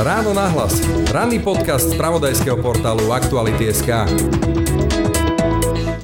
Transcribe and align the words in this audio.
Ráno 0.00 0.32
nahlas. 0.32 0.80
Ranný 1.12 1.44
podcast 1.44 1.92
z 1.92 1.98
pravodajského 2.00 2.56
portálu 2.56 3.12
Aktuality.sk. 3.12 4.08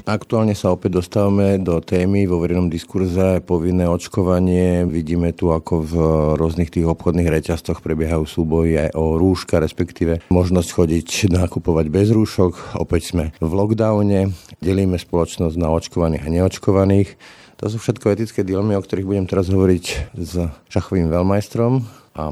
Aktuálne 0.07 0.55
sa 0.55 0.71
opäť 0.71 1.03
dostávame 1.03 1.59
do 1.59 1.83
témy 1.83 2.31
vo 2.31 2.39
verejnom 2.39 2.71
diskurze 2.71 3.43
povinné 3.43 3.91
očkovanie. 3.91 4.87
Vidíme 4.87 5.35
tu, 5.35 5.51
ako 5.51 5.83
v 5.83 5.93
rôznych 6.39 6.71
tých 6.71 6.87
obchodných 6.87 7.27
reťazcoch 7.27 7.83
prebiehajú 7.83 8.23
súboje 8.23 8.87
aj 8.87 8.95
o 8.95 9.19
rúška, 9.19 9.59
respektíve 9.59 10.23
možnosť 10.31 10.69
chodiť 10.71 11.07
nakupovať 11.27 11.91
bez 11.91 12.15
rúšok. 12.15 12.79
Opäť 12.79 13.11
sme 13.11 13.35
v 13.43 13.51
lockdowne, 13.51 14.31
delíme 14.63 14.95
spoločnosť 14.95 15.59
na 15.59 15.67
očkovaných 15.75 16.23
a 16.23 16.31
neočkovaných. 16.31 17.19
To 17.59 17.67
sú 17.67 17.75
všetko 17.75 18.15
etické 18.15 18.47
dilemy, 18.47 18.79
o 18.79 18.85
ktorých 18.85 19.09
budem 19.11 19.27
teraz 19.27 19.51
hovoriť 19.51 20.15
s 20.15 20.33
šachovým 20.71 21.11
veľmajstrom 21.11 21.83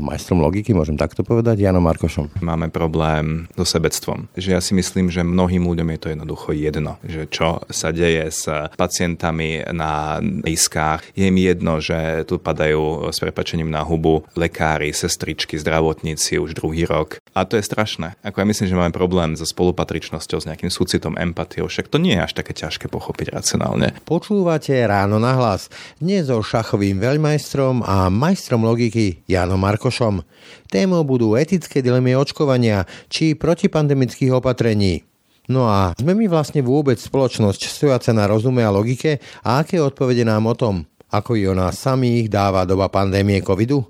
majstrom 0.01 0.41
logiky, 0.41 0.73
môžem 0.73 0.97
takto 0.97 1.21
povedať, 1.21 1.61
Janom 1.61 1.85
Markošom. 1.85 2.41
Máme 2.41 2.73
problém 2.73 3.45
so 3.53 3.63
sebectvom. 3.63 4.27
Že 4.33 4.49
ja 4.57 4.61
si 4.61 4.73
myslím, 4.73 5.13
že 5.13 5.21
mnohým 5.21 5.63
ľuďom 5.63 5.87
je 5.95 5.99
to 6.01 6.07
jednoducho 6.11 6.49
jedno, 6.57 6.97
že 7.05 7.29
čo 7.29 7.61
sa 7.69 7.93
deje 7.93 8.27
s 8.29 8.49
pacientami 8.75 9.61
na 9.71 10.19
iskách. 10.43 11.05
Je 11.13 11.29
im 11.29 11.37
jedno, 11.37 11.77
že 11.79 12.25
tu 12.25 12.41
padajú 12.41 13.11
s 13.13 13.21
prepačením 13.21 13.69
na 13.69 13.85
hubu 13.85 14.25
lekári, 14.33 14.89
sestričky, 14.91 15.59
zdravotníci 15.61 16.41
už 16.41 16.57
druhý 16.57 16.89
rok. 16.89 17.21
A 17.37 17.45
to 17.45 17.59
je 17.59 17.63
strašné. 17.63 18.17
Ako 18.23 18.41
ja 18.41 18.49
myslím, 18.49 18.67
že 18.71 18.79
máme 18.79 18.93
problém 18.95 19.37
so 19.37 19.45
spolupatričnosťou, 19.45 20.39
s 20.41 20.47
nejakým 20.49 20.71
súcitom, 20.71 21.19
empatiou, 21.19 21.67
však 21.69 21.91
to 21.91 21.99
nie 22.01 22.15
je 22.17 22.23
až 22.23 22.33
také 22.33 22.55
ťažké 22.55 22.87
pochopiť 22.87 23.35
racionálne. 23.35 23.93
Počúvate 24.07 24.73
ráno 24.87 25.19
na 25.19 25.35
hlas. 25.35 25.67
Dnes 25.99 26.31
so 26.31 26.39
šachovým 26.39 26.97
veľmajstrom 26.97 27.83
a 27.83 28.07
majstrom 28.09 28.63
logiky 28.63 29.21
Janom 29.27 29.59
Markošom. 29.59 29.74
Markošom. 29.75 30.23
Témou 30.71 31.03
budú 31.03 31.35
etické 31.35 31.83
dilemy 31.83 32.15
očkovania 32.15 32.87
či 33.11 33.35
protipandemických 33.35 34.31
opatrení. 34.31 35.03
No 35.51 35.67
a 35.67 35.91
sme 35.99 36.15
my 36.15 36.31
vlastne 36.31 36.63
vôbec 36.63 36.95
spoločnosť 36.95 37.67
stojaca 37.67 38.15
na 38.15 38.25
rozume 38.25 38.63
a 38.63 38.71
logike 38.71 39.19
a 39.43 39.61
aké 39.61 39.83
odpovede 39.83 40.23
nám 40.23 40.47
o 40.47 40.55
tom, 40.55 40.87
ako 41.11 41.35
i 41.35 41.43
o 41.45 41.53
nás 41.53 41.75
samých 41.75 42.31
dáva 42.31 42.63
doba 42.63 42.87
pandémie 42.87 43.43
covidu? 43.43 43.83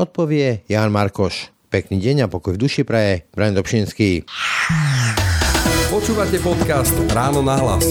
Odpovie 0.00 0.64
Jan 0.66 0.88
Markoš. 0.88 1.52
Pekný 1.68 2.00
deň 2.00 2.24
a 2.24 2.32
pokoj 2.32 2.56
v 2.56 2.62
duši 2.64 2.82
praje, 2.82 3.28
Brian 3.36 3.52
Dobšinský. 3.52 4.24
Počúvate 5.92 6.40
podcast 6.40 6.96
Ráno 7.12 7.44
na 7.44 7.60
hlas 7.60 7.84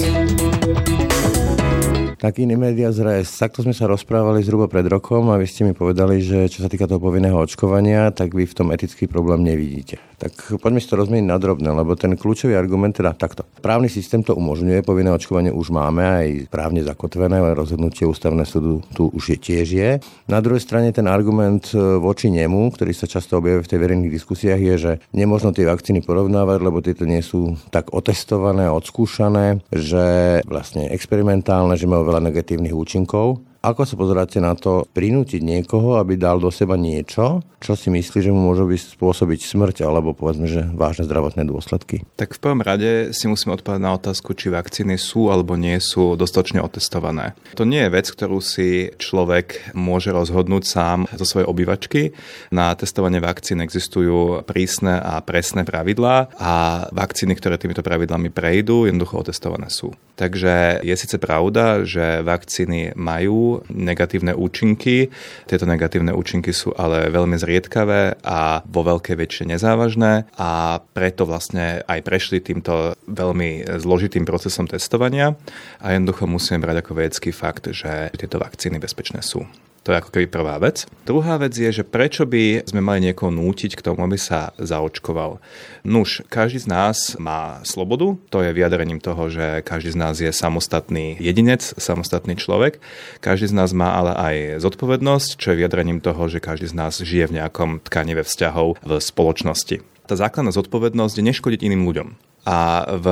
tak 2.17 2.41
iný 2.41 2.57
média 2.57 2.89
zres. 2.89 3.29
Takto 3.37 3.61
sme 3.61 3.77
sa 3.77 3.85
rozprávali 3.85 4.41
zhruba 4.41 4.65
pred 4.65 4.85
rokom 4.89 5.29
a 5.29 5.37
vy 5.37 5.45
ste 5.45 5.65
mi 5.65 5.77
povedali, 5.77 6.21
že 6.21 6.49
čo 6.49 6.65
sa 6.65 6.69
týka 6.69 6.89
toho 6.89 6.97
povinného 6.97 7.37
očkovania, 7.37 8.09
tak 8.09 8.33
vy 8.33 8.49
v 8.49 8.57
tom 8.57 8.73
etický 8.73 9.05
problém 9.05 9.45
nevidíte. 9.45 10.01
Tak 10.17 10.57
poďme 10.57 10.81
si 10.81 10.89
to 10.89 10.97
rozmeniť 10.97 11.29
na 11.29 11.37
drobné, 11.37 11.69
lebo 11.69 11.93
ten 11.93 12.17
kľúčový 12.17 12.57
argument 12.57 12.97
teda 12.97 13.13
takto. 13.13 13.45
Právny 13.61 13.85
systém 13.85 14.25
to 14.25 14.33
umožňuje, 14.33 14.81
povinné 14.81 15.13
očkovanie 15.13 15.53
už 15.53 15.69
máme 15.69 16.01
aj 16.01 16.27
právne 16.49 16.81
zakotvené, 16.81 17.37
ale 17.37 17.53
rozhodnutie 17.53 18.09
ústavné 18.09 18.41
súdu 18.49 18.81
tu 18.97 19.13
už 19.13 19.33
je 19.33 19.37
tiež 19.37 19.67
je. 19.69 19.89
Na 20.25 20.41
druhej 20.41 20.65
strane 20.65 20.89
ten 20.89 21.05
argument 21.05 21.69
e, 21.69 22.01
voči 22.01 22.33
nemu, 22.33 22.73
ktorý 22.73 22.97
sa 22.97 23.05
často 23.05 23.37
objavuje 23.37 23.61
v 23.61 23.71
tej 23.71 23.79
verejných 23.79 24.15
diskusiách, 24.17 24.57
je, 24.57 24.75
že 24.75 24.91
nemôžno 25.13 25.53
tie 25.53 25.69
vakcíny 25.69 26.01
porovnávať, 26.01 26.65
lebo 26.65 26.81
tieto 26.81 27.05
nie 27.05 27.21
sú 27.21 27.53
tak 27.69 27.93
otestované, 27.93 28.73
odskúšané, 28.73 29.61
že 29.69 30.41
vlastne 30.49 30.89
experimentálne, 30.89 31.77
že 31.77 31.85
majú 31.85 32.09
veľa 32.09 32.25
negatívnych 32.25 32.73
účinkov. 32.73 33.46
Ako 33.67 33.83
sa 33.83 33.99
pozeráte 33.99 34.39
na 34.39 34.55
to 34.55 34.87
prinútiť 34.95 35.43
niekoho, 35.43 35.99
aby 35.99 36.15
dal 36.15 36.39
do 36.39 36.47
seba 36.47 36.79
niečo, 36.79 37.43
čo 37.59 37.75
si 37.75 37.91
myslí, 37.91 38.23
že 38.23 38.31
mu 38.31 38.39
môže 38.39 38.63
spôsobiť 38.95 39.43
smrť 39.43 39.83
alebo 39.83 40.15
povedzme, 40.15 40.47
že 40.47 40.63
vážne 40.71 41.03
zdravotné 41.03 41.43
dôsledky? 41.43 42.07
Tak 42.15 42.37
v 42.37 42.39
prvom 42.39 42.63
rade 42.63 43.11
si 43.11 43.27
musíme 43.27 43.59
odpovedať 43.59 43.83
na 43.83 43.99
otázku, 43.99 44.39
či 44.39 44.55
vakcíny 44.55 44.95
sú 44.95 45.27
alebo 45.27 45.59
nie 45.59 45.75
sú 45.83 46.15
dostatočne 46.15 46.63
otestované. 46.63 47.35
To 47.59 47.67
nie 47.67 47.83
je 47.83 47.91
vec, 47.91 48.07
ktorú 48.07 48.39
si 48.39 48.95
človek 48.95 49.75
môže 49.75 50.15
rozhodnúť 50.15 50.63
sám 50.63 51.03
zo 51.19 51.27
svojej 51.27 51.51
obývačky. 51.51 52.15
Na 52.55 52.71
testovanie 52.71 53.19
vakcín 53.19 53.59
existujú 53.59 54.47
prísne 54.47 54.95
a 55.03 55.19
presné 55.19 55.67
pravidlá 55.67 56.39
a 56.39 56.87
vakcíny, 56.95 57.35
ktoré 57.35 57.59
týmito 57.59 57.83
pravidlami 57.83 58.31
prejdú, 58.31 58.87
jednoducho 58.87 59.27
otestované 59.27 59.67
sú. 59.67 59.91
Takže 60.15 60.85
je 60.87 60.95
síce 60.97 61.19
pravda, 61.19 61.83
že 61.83 62.23
vakcíny 62.23 62.95
majú 62.95 63.56
negatívne 63.67 64.31
účinky. 64.31 65.11
Tieto 65.49 65.65
negatívne 65.67 66.15
účinky 66.15 66.55
sú 66.55 66.71
ale 66.77 67.11
veľmi 67.11 67.35
zriedkavé 67.35 68.21
a 68.23 68.61
vo 68.63 68.81
veľkej 68.87 69.15
väčšine 69.17 69.57
nezávažné 69.57 70.29
a 70.37 70.77
preto 70.93 71.25
vlastne 71.25 71.81
aj 71.89 71.99
prešli 72.05 72.37
týmto 72.37 72.93
veľmi 73.09 73.65
zložitým 73.81 74.21
procesom 74.21 74.69
testovania 74.69 75.33
a 75.81 75.97
jednoducho 75.97 76.29
musíme 76.29 76.61
brať 76.61 76.85
ako 76.85 76.91
vedecký 76.93 77.33
fakt, 77.33 77.65
že 77.73 78.13
tieto 78.13 78.37
vakcíny 78.37 78.77
bezpečné 78.77 79.25
sú. 79.25 79.41
To 79.87 79.95
je 79.95 80.03
ako 80.03 80.11
keby 80.11 80.27
prvá 80.27 80.59
vec. 80.59 80.83
Druhá 81.07 81.39
vec 81.39 81.55
je, 81.55 81.71
že 81.71 81.87
prečo 81.87 82.27
by 82.27 82.67
sme 82.67 82.83
mali 82.83 83.07
niekoho 83.07 83.31
nútiť 83.31 83.79
k 83.79 83.85
tomu, 83.87 84.03
aby 84.03 84.19
sa 84.19 84.51
zaočkoval. 84.59 85.39
Nuž, 85.87 86.27
každý 86.27 86.59
z 86.59 86.67
nás 86.67 87.15
má 87.15 87.63
slobodu, 87.63 88.19
to 88.27 88.43
je 88.43 88.51
vyjadrením 88.51 88.99
toho, 88.99 89.31
že 89.31 89.63
každý 89.63 89.95
z 89.95 89.97
nás 90.03 90.19
je 90.19 90.27
samostatný 90.27 91.15
jedinec, 91.23 91.63
samostatný 91.79 92.35
človek. 92.35 92.83
Každý 93.23 93.47
z 93.47 93.55
nás 93.55 93.71
má 93.71 93.95
ale 93.95 94.11
aj 94.11 94.35
zodpovednosť, 94.67 95.39
čo 95.39 95.55
je 95.55 95.59
vyjadrením 95.63 96.03
toho, 96.03 96.27
že 96.27 96.43
každý 96.43 96.67
z 96.67 96.75
nás 96.75 96.99
žije 96.99 97.31
v 97.31 97.39
nejakom 97.39 97.79
tkanive 97.79 98.27
vzťahov 98.27 98.83
v 98.83 98.91
spoločnosti. 98.99 99.79
Tá 100.03 100.19
základná 100.19 100.51
zodpovednosť 100.51 101.15
je 101.15 101.27
neškodiť 101.31 101.63
iným 101.63 101.87
ľuďom. 101.87 102.07
A 102.43 102.83
v 102.95 103.07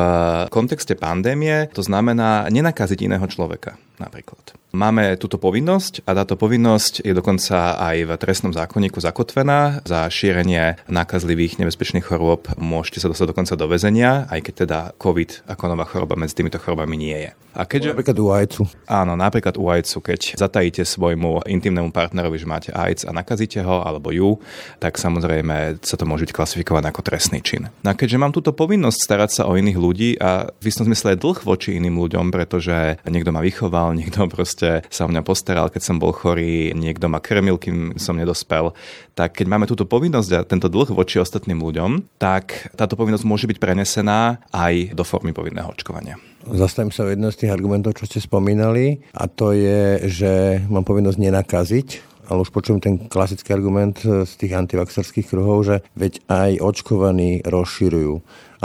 kontexte 0.51 0.95
pandémie 0.95 1.71
to 1.71 1.83
znamená 1.83 2.51
nenakaziť 2.51 2.99
iného 3.07 3.27
človeka 3.31 3.79
napríklad. 3.99 4.55
Máme 4.75 5.15
túto 5.15 5.39
povinnosť 5.39 6.03
a 6.03 6.11
táto 6.11 6.35
povinnosť 6.35 7.07
je 7.07 7.15
dokonca 7.15 7.79
aj 7.79 8.11
v 8.11 8.11
trestnom 8.19 8.51
zákonníku 8.51 8.99
zakotvená. 8.99 9.79
Za 9.87 10.03
šírenie 10.11 10.75
nákazlivých 10.91 11.63
nebezpečných 11.63 12.03
chorôb 12.03 12.51
môžete 12.59 12.99
sa 12.99 13.07
dostať 13.07 13.31
dokonca 13.31 13.55
do 13.55 13.71
väzenia, 13.71 14.27
aj 14.27 14.43
keď 14.43 14.53
teda 14.67 14.79
COVID 14.99 15.47
ako 15.47 15.63
nová 15.71 15.87
choroba 15.87 16.19
medzi 16.19 16.35
týmito 16.35 16.59
chorobami 16.59 16.99
nie 16.99 17.15
je. 17.15 17.31
A 17.55 17.63
keďže... 17.63 17.95
Napríklad 17.95 18.19
u 18.19 18.27
ajcu. 18.35 18.61
Áno, 18.83 19.15
napríklad 19.15 19.55
u 19.55 19.71
ajcu, 19.71 19.97
keď 20.11 20.35
zatajíte 20.35 20.83
svojmu 20.83 21.47
intimnému 21.47 21.95
partnerovi, 21.95 22.35
že 22.35 22.51
máte 22.51 22.69
AIDS 22.75 23.07
a 23.07 23.15
nakazíte 23.15 23.63
ho 23.63 23.79
alebo 23.79 24.11
ju, 24.11 24.35
tak 24.83 24.99
samozrejme 24.99 25.79
sa 25.79 25.95
to 25.95 26.03
môže 26.03 26.27
byť 26.27 26.35
klasifikované 26.35 26.91
ako 26.91 26.99
trestný 27.07 27.39
čin. 27.39 27.71
No 27.79 27.95
a 27.95 27.97
keďže 27.97 28.19
mám 28.19 28.35
túto 28.35 28.51
povinnosť 28.51 28.99
starať 28.99 29.29
sa 29.31 29.43
o 29.47 29.55
iných 29.55 29.79
ľudí 29.79 30.09
a 30.19 30.51
v 30.51 30.65
istom 30.67 30.83
zmysle 30.83 31.15
je 31.15 31.23
dlh 31.23 31.39
voči 31.47 31.79
iným 31.79 31.95
ľuďom, 31.95 32.27
pretože 32.27 32.99
niekto 33.07 33.31
ma 33.31 33.39
vychoval, 33.39 33.95
niekto 33.99 34.27
proste 34.27 34.64
proste 34.65 34.89
sa 34.89 35.05
o 35.05 35.11
mňa 35.11 35.21
postaral, 35.21 35.69
keď 35.69 35.81
som 35.85 36.01
bol 36.01 36.11
chorý, 36.11 36.73
niekto 36.73 37.05
ma 37.05 37.21
krmil, 37.21 37.61
kým 37.61 37.97
som 38.01 38.17
nedospel. 38.17 38.73
Tak 39.13 39.37
keď 39.37 39.45
máme 39.47 39.69
túto 39.69 39.85
povinnosť 39.85 40.31
a 40.33 40.45
tento 40.45 40.67
dlh 40.67 40.89
voči 40.91 41.21
ostatným 41.21 41.61
ľuďom, 41.61 42.17
tak 42.17 42.73
táto 42.73 42.97
povinnosť 42.97 43.25
môže 43.27 43.45
byť 43.45 43.57
prenesená 43.61 44.41
aj 44.49 44.97
do 44.97 45.03
formy 45.05 45.31
povinného 45.31 45.69
očkovania. 45.69 46.17
Zastavím 46.45 46.93
sa 46.93 47.05
o 47.05 47.09
jedno 47.09 47.33
z 47.33 47.45
tých 47.45 47.53
argumentov, 47.53 47.97
čo 47.97 48.05
ste 48.05 48.21
spomínali 48.21 49.01
a 49.17 49.25
to 49.25 49.53
je, 49.53 50.05
že 50.09 50.33
mám 50.69 50.85
povinnosť 50.85 51.19
nenakaziť 51.21 51.89
ale 52.25 52.41
už 52.41 52.49
počujem 52.49 52.81
ten 52.81 52.97
klasický 52.97 53.53
argument 53.53 54.01
z 54.01 54.33
tých 54.41 54.57
antivaxerských 54.57 55.29
kruhov, 55.29 55.61
že 55.61 55.85
veď 55.93 56.25
aj 56.25 56.51
očkovaní 56.57 57.45
rozširujú. 57.45 58.13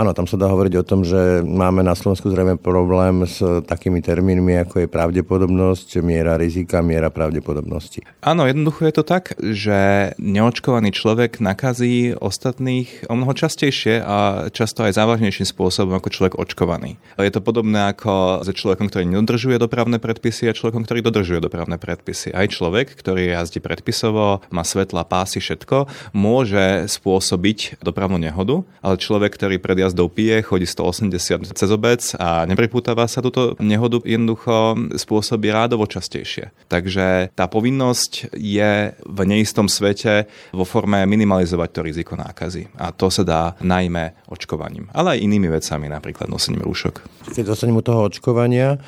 Áno, 0.01 0.17
tam 0.17 0.25
sa 0.25 0.41
dá 0.41 0.49
hovoriť 0.49 0.81
o 0.81 0.89
tom, 0.89 1.05
že 1.05 1.45
máme 1.45 1.85
na 1.85 1.93
Slovensku 1.93 2.33
zrejme 2.33 2.57
problém 2.57 3.29
s 3.29 3.37
takými 3.69 4.01
termínmi, 4.01 4.57
ako 4.65 4.81
je 4.81 4.89
pravdepodobnosť, 4.89 6.01
miera 6.01 6.41
rizika, 6.41 6.81
miera 6.81 7.13
pravdepodobnosti. 7.13 8.01
Áno, 8.25 8.49
jednoducho 8.49 8.89
je 8.89 8.95
to 8.97 9.05
tak, 9.05 9.37
že 9.37 10.11
neočkovaný 10.17 10.97
človek 10.97 11.45
nakazí 11.45 12.17
ostatných 12.17 13.13
o 13.13 13.15
mnoho 13.21 13.37
častejšie 13.37 14.01
a 14.01 14.49
často 14.49 14.89
aj 14.89 14.97
závažnejším 14.97 15.45
spôsobom 15.45 15.93
ako 15.93 16.09
človek 16.09 16.41
očkovaný. 16.41 16.97
Je 17.21 17.29
to 17.29 17.45
podobné 17.45 17.93
ako 17.93 18.41
so 18.41 18.57
človekom, 18.57 18.89
ktorý 18.89 19.05
nedodržuje 19.05 19.61
dopravné 19.61 20.01
predpisy 20.01 20.49
a 20.49 20.57
človekom, 20.57 20.89
ktorý 20.89 21.05
dodržuje 21.05 21.45
dopravné 21.45 21.77
predpisy. 21.77 22.33
Aj 22.33 22.49
človek, 22.49 22.97
ktorý 22.97 23.37
jazdí 23.37 23.61
predpisovo, 23.61 24.41
má 24.49 24.65
svetla, 24.65 25.05
pásy, 25.05 25.45
všetko, 25.45 25.93
môže 26.17 26.89
spôsobiť 26.89 27.85
dopravnú 27.85 28.17
nehodu, 28.17 28.65
ale 28.81 28.97
človek, 28.97 29.37
ktorý 29.37 29.61
pred 29.61 29.90
jazdou 29.91 30.07
pije, 30.07 30.47
chodí 30.47 30.67
180 30.71 31.51
cez 31.51 31.71
obec 31.75 32.01
a 32.15 32.47
nepripútava 32.47 33.11
sa 33.11 33.19
túto 33.19 33.59
nehodu, 33.59 33.99
jednoducho 34.07 34.79
spôsobí 34.95 35.51
rádovo 35.51 35.91
častejšie. 35.91 36.55
Takže 36.71 37.35
tá 37.35 37.51
povinnosť 37.51 38.31
je 38.39 38.95
v 38.95 39.21
neistom 39.27 39.67
svete 39.67 40.31
vo 40.55 40.63
forme 40.63 41.03
minimalizovať 41.11 41.69
to 41.75 41.81
riziko 41.83 42.15
nákazy. 42.15 42.71
A 42.79 42.95
to 42.95 43.11
sa 43.11 43.27
dá 43.27 43.43
najmä 43.61 44.15
očkovaním, 44.31 44.87
ale 44.95 45.19
aj 45.19 45.25
inými 45.27 45.51
vecami, 45.51 45.91
napríklad 45.91 46.31
nosením 46.31 46.63
rúšok. 46.63 47.03
Keď 47.35 47.45
dostanem 47.45 47.83
toho 47.83 48.07
očkovania, 48.07 48.79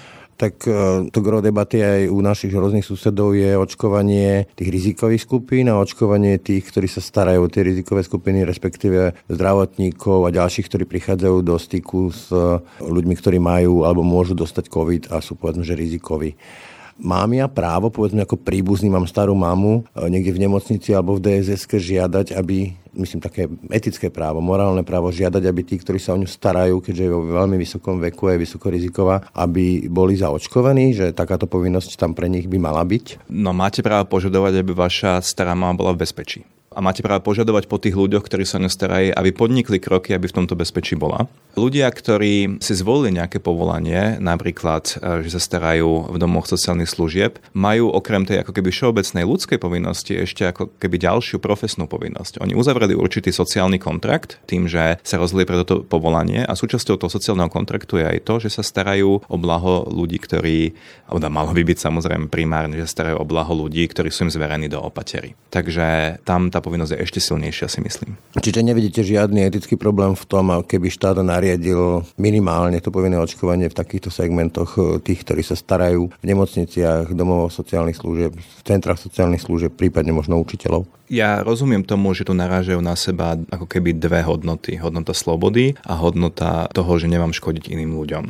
tak 0.43 0.67
e, 0.67 1.06
to 1.15 1.23
gro 1.23 1.39
debaty 1.39 1.79
aj 1.79 2.11
u 2.11 2.19
našich 2.19 2.50
rôznych 2.50 2.83
susedov 2.83 3.39
je 3.39 3.55
očkovanie 3.55 4.50
tých 4.59 4.75
rizikových 4.75 5.23
skupín 5.23 5.71
a 5.71 5.79
očkovanie 5.79 6.43
tých, 6.43 6.67
ktorí 6.67 6.91
sa 6.91 6.99
starajú 6.99 7.47
o 7.47 7.53
tie 7.53 7.62
rizikové 7.62 8.03
skupiny, 8.03 8.43
respektíve 8.43 9.15
zdravotníkov 9.31 10.27
a 10.27 10.35
ďalších, 10.35 10.67
ktorí 10.67 10.85
prichádzajú 10.91 11.37
do 11.47 11.55
styku 11.55 12.11
s 12.11 12.27
ľuďmi, 12.83 13.15
ktorí 13.15 13.39
majú 13.39 13.87
alebo 13.87 14.03
môžu 14.03 14.35
dostať 14.35 14.67
COVID 14.67 15.15
a 15.15 15.23
sú 15.23 15.39
povedzme, 15.39 15.62
že 15.62 15.79
rizikoví. 15.79 16.35
Mám 17.00 17.37
ja 17.37 17.47
právo, 17.49 17.89
povedzme 17.89 18.25
ako 18.25 18.41
príbuzný, 18.41 18.93
mám 18.93 19.09
starú 19.09 19.33
mamu 19.33 19.89
e, 19.97 20.11
niekde 20.12 20.35
v 20.37 20.43
nemocnici 20.49 20.93
alebo 20.93 21.17
v 21.17 21.25
DSS 21.25 21.65
žiadať, 21.69 22.37
aby 22.37 22.77
myslím, 22.93 23.21
také 23.25 23.49
etické 23.73 24.12
právo, 24.12 24.44
morálne 24.44 24.85
právo 24.85 25.09
žiadať, 25.09 25.43
aby 25.49 25.61
tí, 25.65 25.81
ktorí 25.81 25.97
sa 25.97 26.12
o 26.12 26.21
ňu 26.21 26.29
starajú, 26.29 26.85
keďže 26.85 27.03
je 27.09 27.12
vo 27.12 27.25
veľmi 27.25 27.56
vysokom 27.56 27.97
veku, 27.99 28.29
je 28.29 28.44
vysoko 28.44 28.69
riziková, 28.69 29.25
aby 29.33 29.89
boli 29.89 30.17
zaočkovaní, 30.21 30.93
že 30.93 31.17
takáto 31.17 31.49
povinnosť 31.49 31.97
tam 31.97 32.12
pre 32.12 32.29
nich 32.29 32.44
by 32.44 32.61
mala 32.61 32.85
byť? 32.85 33.29
No 33.33 33.56
máte 33.56 33.81
právo 33.81 34.12
požadovať, 34.12 34.61
aby 34.61 34.73
vaša 34.77 35.25
stará 35.25 35.56
mama 35.56 35.73
bola 35.73 35.97
v 35.97 36.05
bezpečí 36.05 36.44
a 36.72 36.80
máte 36.80 37.04
práve 37.04 37.22
požadovať 37.22 37.69
po 37.69 37.76
tých 37.76 37.94
ľuďoch, 37.94 38.24
ktorí 38.24 38.48
sa 38.48 38.58
o 38.58 38.64
ňu 38.64 38.70
starajú, 38.72 39.12
aby 39.12 39.30
podnikli 39.30 39.78
kroky, 39.78 40.16
aby 40.16 40.26
v 40.28 40.36
tomto 40.42 40.56
bezpečí 40.56 40.96
bola. 40.96 41.28
Ľudia, 41.52 41.84
ktorí 41.92 42.64
si 42.64 42.72
zvolili 42.72 43.20
nejaké 43.20 43.36
povolanie, 43.36 44.16
napríklad, 44.16 44.96
e, 44.96 45.28
že 45.28 45.36
sa 45.36 45.40
starajú 45.40 46.08
v 46.08 46.16
domoch 46.16 46.48
sociálnych 46.48 46.88
služieb, 46.88 47.36
majú 47.52 47.92
okrem 47.92 48.24
tej 48.24 48.40
ako 48.40 48.56
keby 48.56 48.72
všeobecnej 48.72 49.28
ľudskej 49.28 49.60
povinnosti 49.60 50.16
ešte 50.16 50.48
ako 50.48 50.72
keby 50.80 50.96
ďalšiu 50.96 51.44
profesnú 51.44 51.84
povinnosť. 51.84 52.40
Oni 52.40 52.56
uzavreli 52.56 52.96
určitý 52.96 53.36
sociálny 53.36 53.76
kontrakt 53.76 54.40
tým, 54.48 54.64
že 54.64 54.96
sa 55.04 55.20
rozhodli 55.20 55.44
pre 55.44 55.60
toto 55.60 55.84
povolanie 55.84 56.40
a 56.40 56.56
súčasťou 56.56 56.96
toho 56.96 57.12
sociálneho 57.12 57.52
kontraktu 57.52 58.00
je 58.00 58.06
aj 58.08 58.19
to, 58.24 58.34
že 58.40 58.56
sa 58.56 58.64
starajú 58.64 59.20
o 59.20 59.36
blaho 59.36 59.84
ľudí, 59.92 60.16
ktorí, 60.16 60.72
alebo 61.12 61.28
malo 61.28 61.52
by 61.52 61.69
byť 61.69 61.78
samozrejme 61.84 62.32
primárne, 62.32 62.80
že 62.80 62.88
starajú 62.88 63.20
o 63.20 63.28
blaho 63.28 63.52
ľudí, 63.52 63.84
ktorí 63.92 64.08
sú 64.08 64.24
im 64.24 64.32
zverení 64.32 64.72
do 64.72 64.80
opatery. 64.80 65.36
Takže 65.52 66.16
tam 66.24 66.48
tá 66.48 66.62
povinnosť 66.62 66.94
je 66.94 67.03
ešte 67.03 67.20
silnejšia, 67.20 67.67
si 67.67 67.82
myslím. 67.82 68.14
Čiže 68.38 68.62
nevidíte 68.62 69.03
žiadny 69.03 69.44
etický 69.44 69.75
problém 69.75 70.14
v 70.14 70.25
tom, 70.25 70.49
keby 70.62 70.88
štát 70.88 71.19
nariadil 71.20 72.06
minimálne 72.17 72.79
to 72.79 72.94
povinné 72.94 73.19
očkovanie 73.19 73.67
v 73.67 73.76
takýchto 73.76 74.09
segmentoch 74.09 74.79
eh, 74.79 75.03
tých, 75.03 75.26
ktorí 75.26 75.43
sa 75.43 75.59
starajú 75.59 76.09
v 76.09 76.25
nemocniciach, 76.25 77.11
domov 77.12 77.50
sociálnych 77.50 77.99
služieb, 77.99 78.32
v 78.38 78.62
centrách 78.62 79.03
sociálnych 79.03 79.43
služieb, 79.43 79.75
prípadne 79.75 80.14
možno 80.14 80.38
učiteľov? 80.38 80.87
Ja 81.12 81.44
rozumiem 81.44 81.85
tomu, 81.85 82.17
že 82.17 82.25
tu 82.25 82.32
narážajú 82.32 82.81
na 82.81 82.97
seba 82.97 83.37
ako 83.53 83.69
keby 83.69 83.93
dve 83.93 84.25
hodnoty. 84.25 84.81
Hodnota 84.81 85.12
slobody 85.12 85.76
a 85.85 85.93
hodnota 86.00 86.73
toho, 86.73 86.97
že 86.97 87.11
nemám 87.11 87.37
škodiť 87.37 87.69
iným 87.69 87.93
ľuďom. 88.00 88.25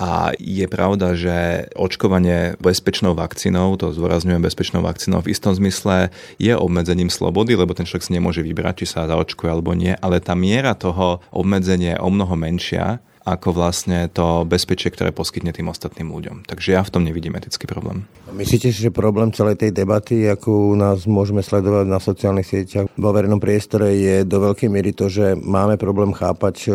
A 0.00 0.32
je 0.40 0.64
pravda, 0.66 1.12
že 1.12 1.68
očkovanie 1.76 2.56
bezpečnou 2.58 3.12
vakcínou, 3.12 3.76
to 3.76 3.92
zdôrazňujem 3.92 4.40
bezpečnou 4.40 4.80
vakcínou 4.80 5.20
v 5.20 5.36
istom 5.36 5.52
zmysle, 5.52 6.08
je 6.40 6.56
obmedzením 6.56 7.12
slobody, 7.12 7.54
lebo 7.54 7.76
ten 7.76 7.84
človek 7.84 8.08
si 8.08 8.16
nemôže 8.16 8.40
vybrať, 8.40 8.82
či 8.82 8.86
sa 8.88 9.04
zaočkuje 9.04 9.52
alebo 9.52 9.76
nie, 9.76 9.92
ale 10.00 10.24
tá 10.24 10.32
miera 10.32 10.72
toho 10.72 11.20
obmedzenia 11.28 12.00
je 12.00 12.02
o 12.02 12.08
mnoho 12.08 12.34
menšia, 12.34 13.04
ako 13.22 13.54
vlastne 13.54 14.10
to 14.10 14.42
bezpečie, 14.42 14.90
ktoré 14.90 15.14
poskytne 15.14 15.54
tým 15.54 15.70
ostatným 15.70 16.10
ľuďom. 16.10 16.36
Takže 16.46 16.68
ja 16.74 16.82
v 16.82 16.92
tom 16.92 17.02
nevidím 17.06 17.38
etický 17.38 17.70
problém. 17.70 18.06
Myslíte 18.32 18.72
si, 18.72 18.88
že 18.88 18.94
problém 18.94 19.30
celej 19.30 19.60
tej 19.60 19.70
debaty, 19.76 20.26
akú 20.26 20.72
nás 20.74 21.04
môžeme 21.04 21.44
sledovať 21.44 21.86
na 21.86 22.00
sociálnych 22.00 22.48
sieťach 22.48 22.86
vo 22.96 23.10
verejnom 23.12 23.38
priestore, 23.38 23.92
je 23.92 24.24
do 24.24 24.40
veľkej 24.40 24.68
miery 24.72 24.96
to, 24.96 25.12
že 25.12 25.36
máme 25.36 25.76
problém 25.76 26.16
chápať 26.16 26.56
e, 26.64 26.68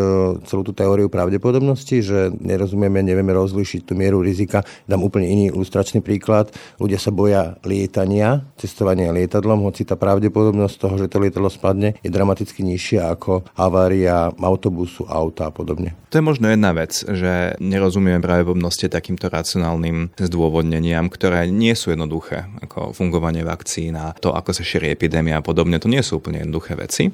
celú 0.46 0.62
tú 0.62 0.72
teóriu 0.72 1.10
pravdepodobnosti, 1.10 1.98
že 2.06 2.30
nerozumieme, 2.38 3.02
nevieme 3.02 3.34
rozlíšiť 3.34 3.82
tú 3.90 3.94
mieru 3.98 4.22
rizika. 4.22 4.62
Dám 4.86 5.02
úplne 5.02 5.28
iný 5.28 5.50
ilustračný 5.50 6.06
príklad. 6.06 6.54
Ľudia 6.78 7.02
sa 7.02 7.10
boja 7.10 7.58
lietania, 7.66 8.46
cestovania 8.56 9.10
lietadlom, 9.10 9.66
hoci 9.66 9.84
tá 9.84 9.98
pravdepodobnosť 9.98 10.76
toho, 10.78 10.96
že 11.02 11.10
to 11.10 11.18
lietadlo 11.18 11.50
spadne, 11.50 11.98
je 12.06 12.14
dramaticky 12.14 12.62
nižšia 12.62 13.10
ako 13.18 13.50
havária 13.58 14.30
autobusu, 14.38 15.10
auta 15.10 15.50
a 15.50 15.54
podobne. 15.54 15.98
To 16.08 16.16
je 16.22 16.24
možno 16.38 16.54
jedna 16.54 16.70
vec, 16.70 17.02
že 17.02 17.58
nerozumieme 17.58 18.22
pravdepodobnosti 18.22 18.94
takýmto 18.94 19.26
racionálnym 19.26 20.14
zdôvodneniam, 20.22 21.10
ktoré 21.10 21.50
nie 21.50 21.74
sú 21.74 21.98
jednoduché, 21.98 22.46
ako 22.62 22.94
fungovanie 22.94 23.42
vakcín 23.42 23.98
a 23.98 24.14
to, 24.14 24.38
ako 24.38 24.54
sa 24.54 24.62
šíri 24.62 24.94
epidémia 24.94 25.42
a 25.42 25.42
podobne, 25.42 25.82
to 25.82 25.90
nie 25.90 26.06
sú 26.06 26.22
úplne 26.22 26.46
jednoduché 26.46 26.78
veci. 26.78 27.10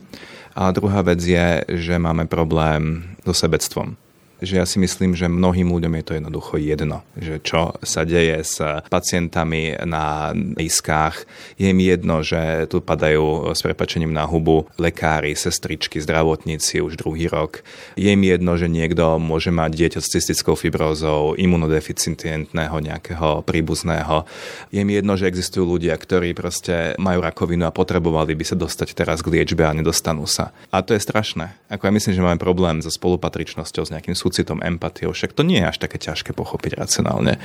A 0.60 0.76
druhá 0.76 1.00
vec 1.08 1.24
je, 1.24 1.64
že 1.72 1.96
máme 1.96 2.28
problém 2.28 3.16
so 3.24 3.32
sebectvom 3.32 3.96
že 4.42 4.60
ja 4.60 4.66
si 4.66 4.82
myslím, 4.82 5.14
že 5.14 5.32
mnohým 5.32 5.70
ľuďom 5.70 5.94
je 6.00 6.04
to 6.04 6.14
jednoducho 6.18 6.56
jedno, 6.58 7.06
že 7.20 7.40
čo 7.44 7.76
sa 7.84 8.02
deje 8.08 8.42
s 8.44 8.60
pacientami 8.88 9.78
na 9.86 10.34
iskách. 10.58 11.28
Je 11.60 11.70
im 11.70 11.80
jedno, 11.80 12.26
že 12.26 12.68
tu 12.68 12.84
padajú 12.84 13.52
s 13.54 13.62
prepačením 13.62 14.12
na 14.12 14.26
hubu 14.28 14.68
lekári, 14.80 15.36
sestričky, 15.36 16.02
zdravotníci 16.02 16.84
už 16.84 17.00
druhý 17.00 17.32
rok. 17.32 17.64
Je 17.96 18.12
im 18.12 18.24
jedno, 18.24 18.58
že 18.58 18.72
niekto 18.72 19.22
môže 19.22 19.54
mať 19.54 19.72
dieťa 19.76 20.00
s 20.00 20.12
cystickou 20.12 20.58
fibrózou, 20.58 21.36
imunodeficientného 21.40 22.76
nejakého 22.80 23.44
príbuzného. 23.48 24.28
Je 24.74 24.84
im 24.84 24.92
jedno, 24.92 25.14
že 25.16 25.30
existujú 25.30 25.78
ľudia, 25.78 25.96
ktorí 25.96 26.36
proste 26.36 26.96
majú 27.00 27.24
rakovinu 27.24 27.68
a 27.68 27.76
potrebovali 27.76 28.36
by 28.36 28.46
sa 28.48 28.56
dostať 28.60 28.96
teraz 28.96 29.24
k 29.24 29.40
liečbe 29.40 29.64
a 29.64 29.76
nedostanú 29.76 30.28
sa. 30.28 30.52
A 30.72 30.84
to 30.84 30.96
je 30.96 31.02
strašné. 31.02 31.56
Ako 31.72 31.88
ja 31.88 31.96
myslím, 31.96 32.14
že 32.16 32.26
máme 32.26 32.40
problém 32.42 32.84
so 32.84 32.92
spolupatričnosťou, 32.92 33.84
s 33.88 33.94
nejakým 33.94 34.16
súcitom, 34.34 34.58
empatiou. 34.66 35.14
Však 35.14 35.38
to 35.38 35.46
nie 35.46 35.62
je 35.62 35.70
až 35.70 35.78
také 35.78 36.02
ťažké 36.02 36.34
pochopiť 36.34 36.82
racionálne. 36.82 37.38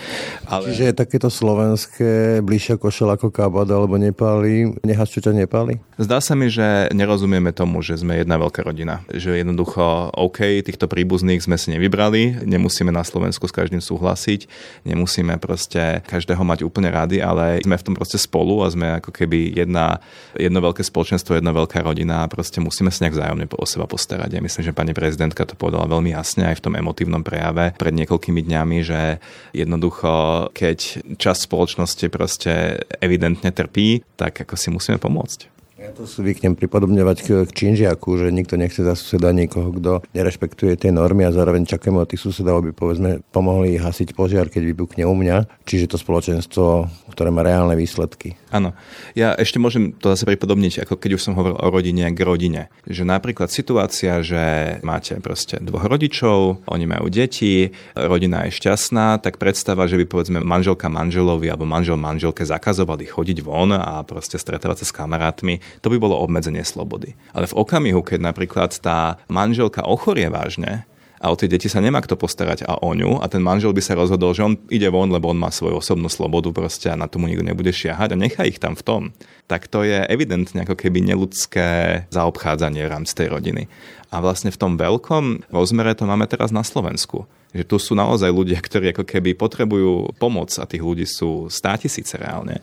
Ale... 0.48 0.72
Čiže 0.72 0.88
je 0.88 0.94
takéto 0.96 1.28
slovenské 1.28 2.40
bližšia 2.40 2.80
košel 2.80 3.12
ako 3.12 3.28
kábada 3.28 3.76
alebo 3.76 4.00
nepáli, 4.00 4.72
nechať 4.80 5.06
čo 5.12 5.20
ťa 5.20 5.36
nepáli? 5.44 5.76
Zdá 6.00 6.24
sa 6.24 6.32
mi, 6.32 6.48
že 6.48 6.88
nerozumieme 6.96 7.52
tomu, 7.52 7.84
že 7.84 8.00
sme 8.00 8.16
jedna 8.16 8.40
veľká 8.40 8.64
rodina. 8.64 9.04
Že 9.12 9.44
jednoducho, 9.44 10.16
OK, 10.16 10.64
týchto 10.64 10.88
príbuzných 10.88 11.44
sme 11.44 11.60
si 11.60 11.76
nevybrali, 11.76 12.48
nemusíme 12.48 12.88
na 12.88 13.04
Slovensku 13.04 13.44
s 13.44 13.52
každým 13.52 13.84
súhlasiť, 13.84 14.48
nemusíme 14.88 15.36
proste 15.36 16.00
každého 16.08 16.40
mať 16.40 16.64
úplne 16.64 16.88
rady, 16.88 17.20
ale 17.20 17.60
sme 17.60 17.76
v 17.76 17.84
tom 17.84 17.92
proste 17.92 18.16
spolu 18.16 18.64
a 18.64 18.72
sme 18.72 18.96
ako 19.04 19.12
keby 19.12 19.52
jedna, 19.52 20.00
jedno 20.32 20.64
veľké 20.64 20.80
spoločenstvo, 20.80 21.36
jedna 21.36 21.52
veľká 21.52 21.84
rodina 21.84 22.24
a 22.24 22.30
proste 22.32 22.64
musíme 22.64 22.88
sa 22.88 23.04
nejak 23.04 23.18
vzájomne 23.18 23.46
o 23.52 23.66
seba 23.68 23.84
postarať. 23.84 24.38
Ja 24.38 24.40
myslím, 24.40 24.62
že 24.64 24.72
pani 24.72 24.94
prezidentka 24.94 25.42
to 25.44 25.58
povedala 25.58 25.90
veľmi 25.90 26.14
jasne 26.14 26.46
aj 26.46 26.62
v 26.62 26.64
tom 26.64 26.67
emotívnom 26.76 27.24
prejave 27.24 27.72
pred 27.76 27.94
niekoľkými 27.96 28.44
dňami, 28.44 28.78
že 28.84 29.22
jednoducho, 29.54 30.50
keď 30.52 31.04
časť 31.16 31.40
spoločnosti 31.46 32.06
proste 32.12 32.82
evidentne 33.00 33.54
trpí, 33.54 34.04
tak 34.18 34.44
ako 34.44 34.54
si 34.58 34.68
musíme 34.74 34.98
pomôcť. 35.00 35.57
Ja 35.78 35.94
to 35.94 36.10
zvyknem 36.10 36.58
pripodobňovať 36.58 37.18
k, 37.22 37.28
činžiaku, 37.54 38.18
že 38.18 38.34
nikto 38.34 38.58
nechce 38.58 38.82
za 38.82 38.98
suseda 38.98 39.30
niekoho, 39.30 39.70
kto 39.70 40.02
nerešpektuje 40.10 40.74
tie 40.74 40.90
normy 40.90 41.22
a 41.22 41.30
zároveň 41.30 41.70
čakáme 41.70 42.02
od 42.02 42.10
tých 42.10 42.18
susedov, 42.18 42.66
aby 42.66 42.74
povedzme 42.74 43.22
pomohli 43.30 43.78
hasiť 43.78 44.10
požiar, 44.18 44.50
keď 44.50 44.74
vybuchne 44.74 45.06
u 45.06 45.14
mňa. 45.14 45.46
Čiže 45.70 45.94
to 45.94 46.02
spoločenstvo, 46.02 46.90
ktoré 47.14 47.30
má 47.30 47.46
reálne 47.46 47.78
výsledky. 47.78 48.34
Áno. 48.50 48.74
Ja 49.14 49.38
ešte 49.38 49.62
môžem 49.62 49.94
to 49.94 50.10
zase 50.10 50.26
pripodobniť, 50.26 50.82
ako 50.82 50.98
keď 50.98 51.14
už 51.14 51.22
som 51.22 51.38
hovoril 51.38 51.62
o 51.62 51.70
rodine 51.70 52.10
k 52.10 52.26
rodine. 52.26 52.74
Že 52.82 53.06
napríklad 53.06 53.46
situácia, 53.46 54.18
že 54.26 54.82
máte 54.82 55.14
proste 55.22 55.62
dvoch 55.62 55.86
rodičov, 55.86 56.66
oni 56.66 56.90
majú 56.90 57.06
deti, 57.06 57.70
rodina 57.94 58.50
je 58.50 58.58
šťastná, 58.58 59.22
tak 59.22 59.38
predstava, 59.38 59.86
že 59.86 59.94
by 60.02 60.10
povedzme 60.10 60.42
manželka 60.42 60.90
manželovi 60.90 61.46
alebo 61.46 61.70
manžel 61.70 61.94
manželke 61.94 62.42
zakazovali 62.42 63.06
chodiť 63.06 63.38
von 63.46 63.70
a 63.78 64.02
proste 64.02 64.42
stretávať 64.42 64.82
sa 64.82 64.86
s 64.90 64.96
kamarátmi, 64.96 65.67
to 65.80 65.88
by 65.92 65.96
bolo 66.00 66.18
obmedzenie 66.18 66.62
slobody. 66.62 67.14
Ale 67.32 67.48
v 67.48 67.56
okamihu, 67.58 68.00
keď 68.04 68.20
napríklad 68.22 68.70
tá 68.78 69.20
manželka 69.28 69.84
ochorie 69.84 70.28
vážne, 70.28 70.88
a 71.18 71.34
o 71.34 71.38
tie 71.38 71.50
deti 71.50 71.66
sa 71.66 71.82
nemá 71.82 71.98
kto 71.98 72.14
postarať 72.14 72.62
a 72.64 72.78
o 72.78 72.94
ňu 72.94 73.18
a 73.18 73.26
ten 73.26 73.42
manžel 73.42 73.74
by 73.74 73.82
sa 73.82 73.98
rozhodol, 73.98 74.34
že 74.34 74.46
on 74.46 74.54
ide 74.70 74.86
von, 74.86 75.10
lebo 75.10 75.30
on 75.30 75.38
má 75.38 75.50
svoju 75.50 75.82
osobnú 75.82 76.06
slobodu 76.06 76.54
proste 76.54 76.86
a 76.88 76.98
na 76.98 77.10
tomu 77.10 77.26
nikto 77.26 77.42
nebude 77.42 77.74
šiahať 77.74 78.14
a 78.14 78.20
nechá 78.20 78.46
ich 78.46 78.62
tam 78.62 78.78
v 78.78 78.86
tom, 78.86 79.02
tak 79.50 79.66
to 79.66 79.82
je 79.82 79.98
evidentne 80.06 80.62
ako 80.62 80.78
keby 80.78 81.02
neludské 81.02 82.02
zaobchádzanie 82.14 82.86
v 82.86 82.92
rámci 82.92 83.12
tej 83.18 83.34
rodiny. 83.34 83.66
A 84.08 84.24
vlastne 84.24 84.54
v 84.54 84.60
tom 84.60 84.80
veľkom 84.80 85.52
rozmere 85.52 85.92
to 85.92 86.08
máme 86.08 86.24
teraz 86.30 86.48
na 86.54 86.64
Slovensku. 86.64 87.28
Že 87.52 87.64
tu 87.64 87.76
sú 87.80 87.92
naozaj 87.96 88.28
ľudia, 88.28 88.60
ktorí 88.60 88.92
ako 88.92 89.08
keby 89.08 89.32
potrebujú 89.32 90.16
pomoc 90.20 90.52
a 90.60 90.68
tých 90.68 90.84
ľudí 90.84 91.08
sú 91.08 91.48
státisíce 91.48 92.20
reálne 92.20 92.60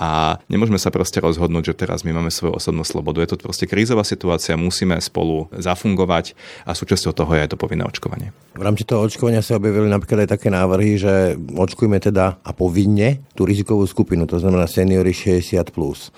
a 0.00 0.40
nemôžeme 0.48 0.80
sa 0.80 0.88
proste 0.88 1.20
rozhodnúť, 1.20 1.76
že 1.76 1.84
teraz 1.84 2.08
my 2.08 2.16
máme 2.16 2.32
svoju 2.32 2.56
osobnú 2.56 2.88
slobodu. 2.88 3.20
Je 3.20 3.36
to 3.36 3.36
proste 3.36 3.68
krízová 3.68 4.00
situácia, 4.00 4.56
musíme 4.56 4.96
spolu 4.96 5.52
zafungovať 5.52 6.32
a 6.64 6.72
súčasťou 6.72 7.12
toho 7.12 7.30
je 7.36 7.44
aj 7.44 7.52
to 7.52 7.60
povinné 7.60 7.84
očkovanie. 7.84 8.32
V 8.56 8.64
rámci 8.64 8.88
toho 8.88 9.04
očkovania 9.04 9.44
sa 9.44 9.60
objavili 9.60 9.92
napríklad 9.92 10.24
aj 10.24 10.40
také 10.40 10.48
návrhy, 10.48 10.96
že 10.96 11.36
očkujme 11.36 12.00
teda 12.00 12.40
a 12.40 12.50
povinne 12.56 13.20
tú 13.36 13.44
rizikovú 13.44 13.84
skupinu, 13.84 14.24
to 14.24 14.40
znamená 14.40 14.64
seniory 14.64 15.12
60+. 15.12 15.68
Plus. 15.70 16.08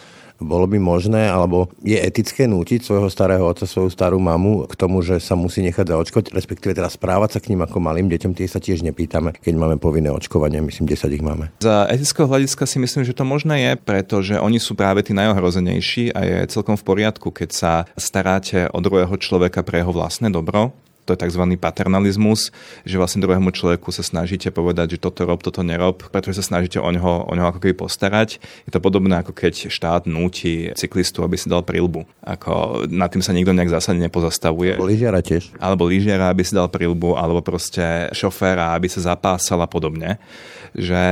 Bolo 0.43 0.67
by 0.69 0.79
možné, 0.79 1.31
alebo 1.31 1.71
je 1.81 1.97
etické 1.97 2.51
nútiť 2.51 2.83
svojho 2.85 3.09
starého 3.09 3.47
otca, 3.47 3.65
svoju 3.65 3.89
starú 3.89 4.19
mamu 4.19 4.67
k 4.69 4.75
tomu, 4.77 5.01
že 5.01 5.23
sa 5.23 5.39
musí 5.39 5.63
nechať 5.65 5.95
zaočkovať, 5.95 6.35
respektíve 6.35 6.77
teda 6.77 6.91
správať 6.91 7.39
sa 7.39 7.41
k 7.41 7.55
ním 7.55 7.65
ako 7.65 7.79
malým 7.79 8.11
deťom, 8.11 8.35
tie 8.37 8.47
sa 8.51 8.59
tiež 8.59 8.85
nepýtame, 8.87 9.35
keď 9.39 9.55
máme 9.57 9.77
povinné 9.79 10.11
očkovanie, 10.13 10.61
myslím, 10.63 10.91
10 10.91 11.17
ich 11.17 11.25
máme. 11.25 11.55
Z 11.63 11.89
etického 11.91 12.29
hľadiska 12.29 12.67
si 12.67 12.79
myslím, 12.83 13.03
že 13.07 13.17
to 13.17 13.25
možné 13.25 13.57
je, 13.63 13.73
pretože 13.79 14.35
oni 14.37 14.59
sú 14.59 14.75
práve 14.75 15.01
tí 15.07 15.15
najohrozenejší 15.17 16.13
a 16.13 16.21
je 16.27 16.39
celkom 16.51 16.75
v 16.75 16.85
poriadku, 16.85 17.31
keď 17.31 17.51
sa 17.51 17.73
staráte 17.95 18.69
o 18.71 18.79
druhého 18.83 19.15
človeka 19.17 19.63
pre 19.63 19.81
jeho 19.81 19.95
vlastné 19.95 20.29
dobro, 20.29 20.75
to 21.03 21.15
je 21.15 21.19
tzv. 21.19 21.43
paternalizmus, 21.59 22.55
že 22.87 22.97
vlastne 22.99 23.19
druhému 23.23 23.51
človeku 23.51 23.91
sa 23.91 24.07
snažíte 24.07 24.55
povedať, 24.55 24.97
že 24.97 25.03
toto 25.03 25.27
rob, 25.27 25.43
toto 25.43 25.67
nerob, 25.67 26.07
pretože 26.15 26.39
sa 26.43 26.55
snažíte 26.55 26.79
o 26.79 26.91
neho, 26.95 27.27
o 27.27 27.33
neho 27.35 27.51
ako 27.51 27.59
keby 27.59 27.75
postarať. 27.75 28.39
Je 28.67 28.71
to 28.71 28.79
podobné 28.79 29.19
ako 29.19 29.35
keď 29.35 29.67
štát 29.67 30.07
núti 30.07 30.71
cyklistu, 30.79 31.27
aby 31.27 31.35
si 31.35 31.51
dal 31.51 31.67
prilbu. 31.67 32.07
Ako 32.23 32.87
nad 32.87 33.11
tým 33.11 33.23
sa 33.23 33.35
nikto 33.35 33.51
nejak 33.51 33.75
zásadne 33.75 34.07
nepozastavuje. 34.07 34.79
Alebo 34.79 34.91
lyžiara 34.91 35.21
tiež. 35.21 35.55
Alebo 35.59 35.91
lyžiara, 35.91 36.31
aby 36.31 36.47
si 36.47 36.55
dal 36.55 36.71
prilbu, 36.71 37.19
alebo 37.19 37.43
proste 37.43 38.09
šoféra, 38.15 38.79
aby 38.79 38.87
sa 38.87 39.15
zapásal 39.15 39.59
a 39.59 39.67
podobne 39.67 40.23
že 40.73 41.03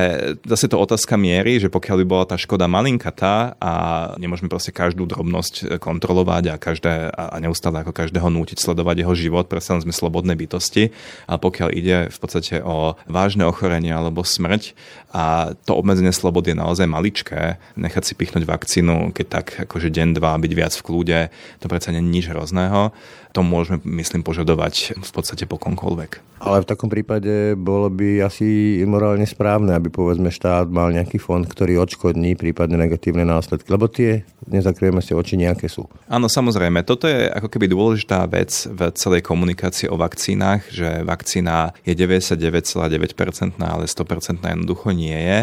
zase 0.48 0.66
to 0.72 0.80
otázka 0.80 1.20
miery, 1.20 1.60
že 1.60 1.68
pokiaľ 1.68 1.96
by 2.02 2.06
bola 2.08 2.24
tá 2.24 2.40
škoda 2.40 2.64
malinkatá 2.64 3.60
a 3.60 3.72
nemôžeme 4.16 4.48
proste 4.48 4.72
každú 4.72 5.04
drobnosť 5.04 5.76
kontrolovať 5.76 6.44
a, 6.52 6.54
každé, 6.56 7.12
a 7.12 7.36
neustále 7.38 7.84
ako 7.84 7.92
každého 7.92 8.28
nútiť 8.32 8.56
sledovať 8.56 9.04
jeho 9.04 9.14
život, 9.14 9.46
presne 9.52 9.84
sme 9.84 9.92
slobodné 9.92 10.32
bytosti, 10.36 10.92
ale 11.28 11.38
pokiaľ 11.38 11.68
ide 11.76 11.96
v 12.08 12.18
podstate 12.18 12.64
o 12.64 12.96
vážne 13.04 13.44
ochorenie 13.44 13.92
alebo 13.92 14.24
smrť 14.24 14.72
a 15.12 15.52
to 15.68 15.76
obmedzenie 15.76 16.14
slobody 16.14 16.56
je 16.56 16.60
naozaj 16.62 16.86
maličké, 16.88 17.60
nechať 17.76 18.02
si 18.02 18.14
pichnúť 18.16 18.48
vakcínu, 18.48 19.12
keď 19.12 19.26
tak 19.26 19.46
akože 19.68 19.92
deň, 19.92 20.08
dva, 20.16 20.40
byť 20.40 20.52
viac 20.56 20.72
v 20.72 20.84
kľude, 20.86 21.20
to 21.60 21.66
predsa 21.68 21.92
nie 21.92 22.00
je 22.00 22.08
nič 22.08 22.24
hrozného 22.32 22.94
to 23.32 23.40
môžeme, 23.46 23.78
myslím, 23.84 24.26
požadovať 24.26 24.98
v 24.98 25.10
podstate 25.10 25.46
po 25.46 25.56
komkoľvek. 25.56 26.30
Ale 26.40 26.64
v 26.64 26.70
takom 26.72 26.88
prípade 26.88 27.52
bolo 27.52 27.92
by 27.92 28.24
asi 28.24 28.80
morálne 28.88 29.28
správne, 29.28 29.76
aby 29.76 29.92
povedzme 29.92 30.32
štát 30.32 30.72
mal 30.72 30.88
nejaký 30.88 31.20
fond, 31.20 31.44
ktorý 31.44 31.76
odškodní 31.84 32.32
prípadne 32.32 32.80
negatívne 32.80 33.28
následky, 33.28 33.68
lebo 33.68 33.92
tie, 33.92 34.24
nezakrieme 34.48 35.04
si 35.04 35.12
oči, 35.12 35.36
nejaké 35.36 35.68
sú. 35.68 35.84
Áno, 36.08 36.32
samozrejme. 36.32 36.80
Toto 36.88 37.04
je 37.04 37.28
ako 37.28 37.44
keby 37.52 37.68
dôležitá 37.68 38.24
vec 38.24 38.56
v 38.72 38.88
celej 38.96 39.20
komunikácii 39.20 39.92
o 39.92 40.00
vakcínach, 40.00 40.64
že 40.72 41.04
vakcína 41.04 41.76
je 41.84 41.92
99,9%, 41.92 43.60
ale 43.60 43.84
100% 43.84 44.40
jednoducho 44.40 44.96
nie 44.96 45.20
je. 45.20 45.38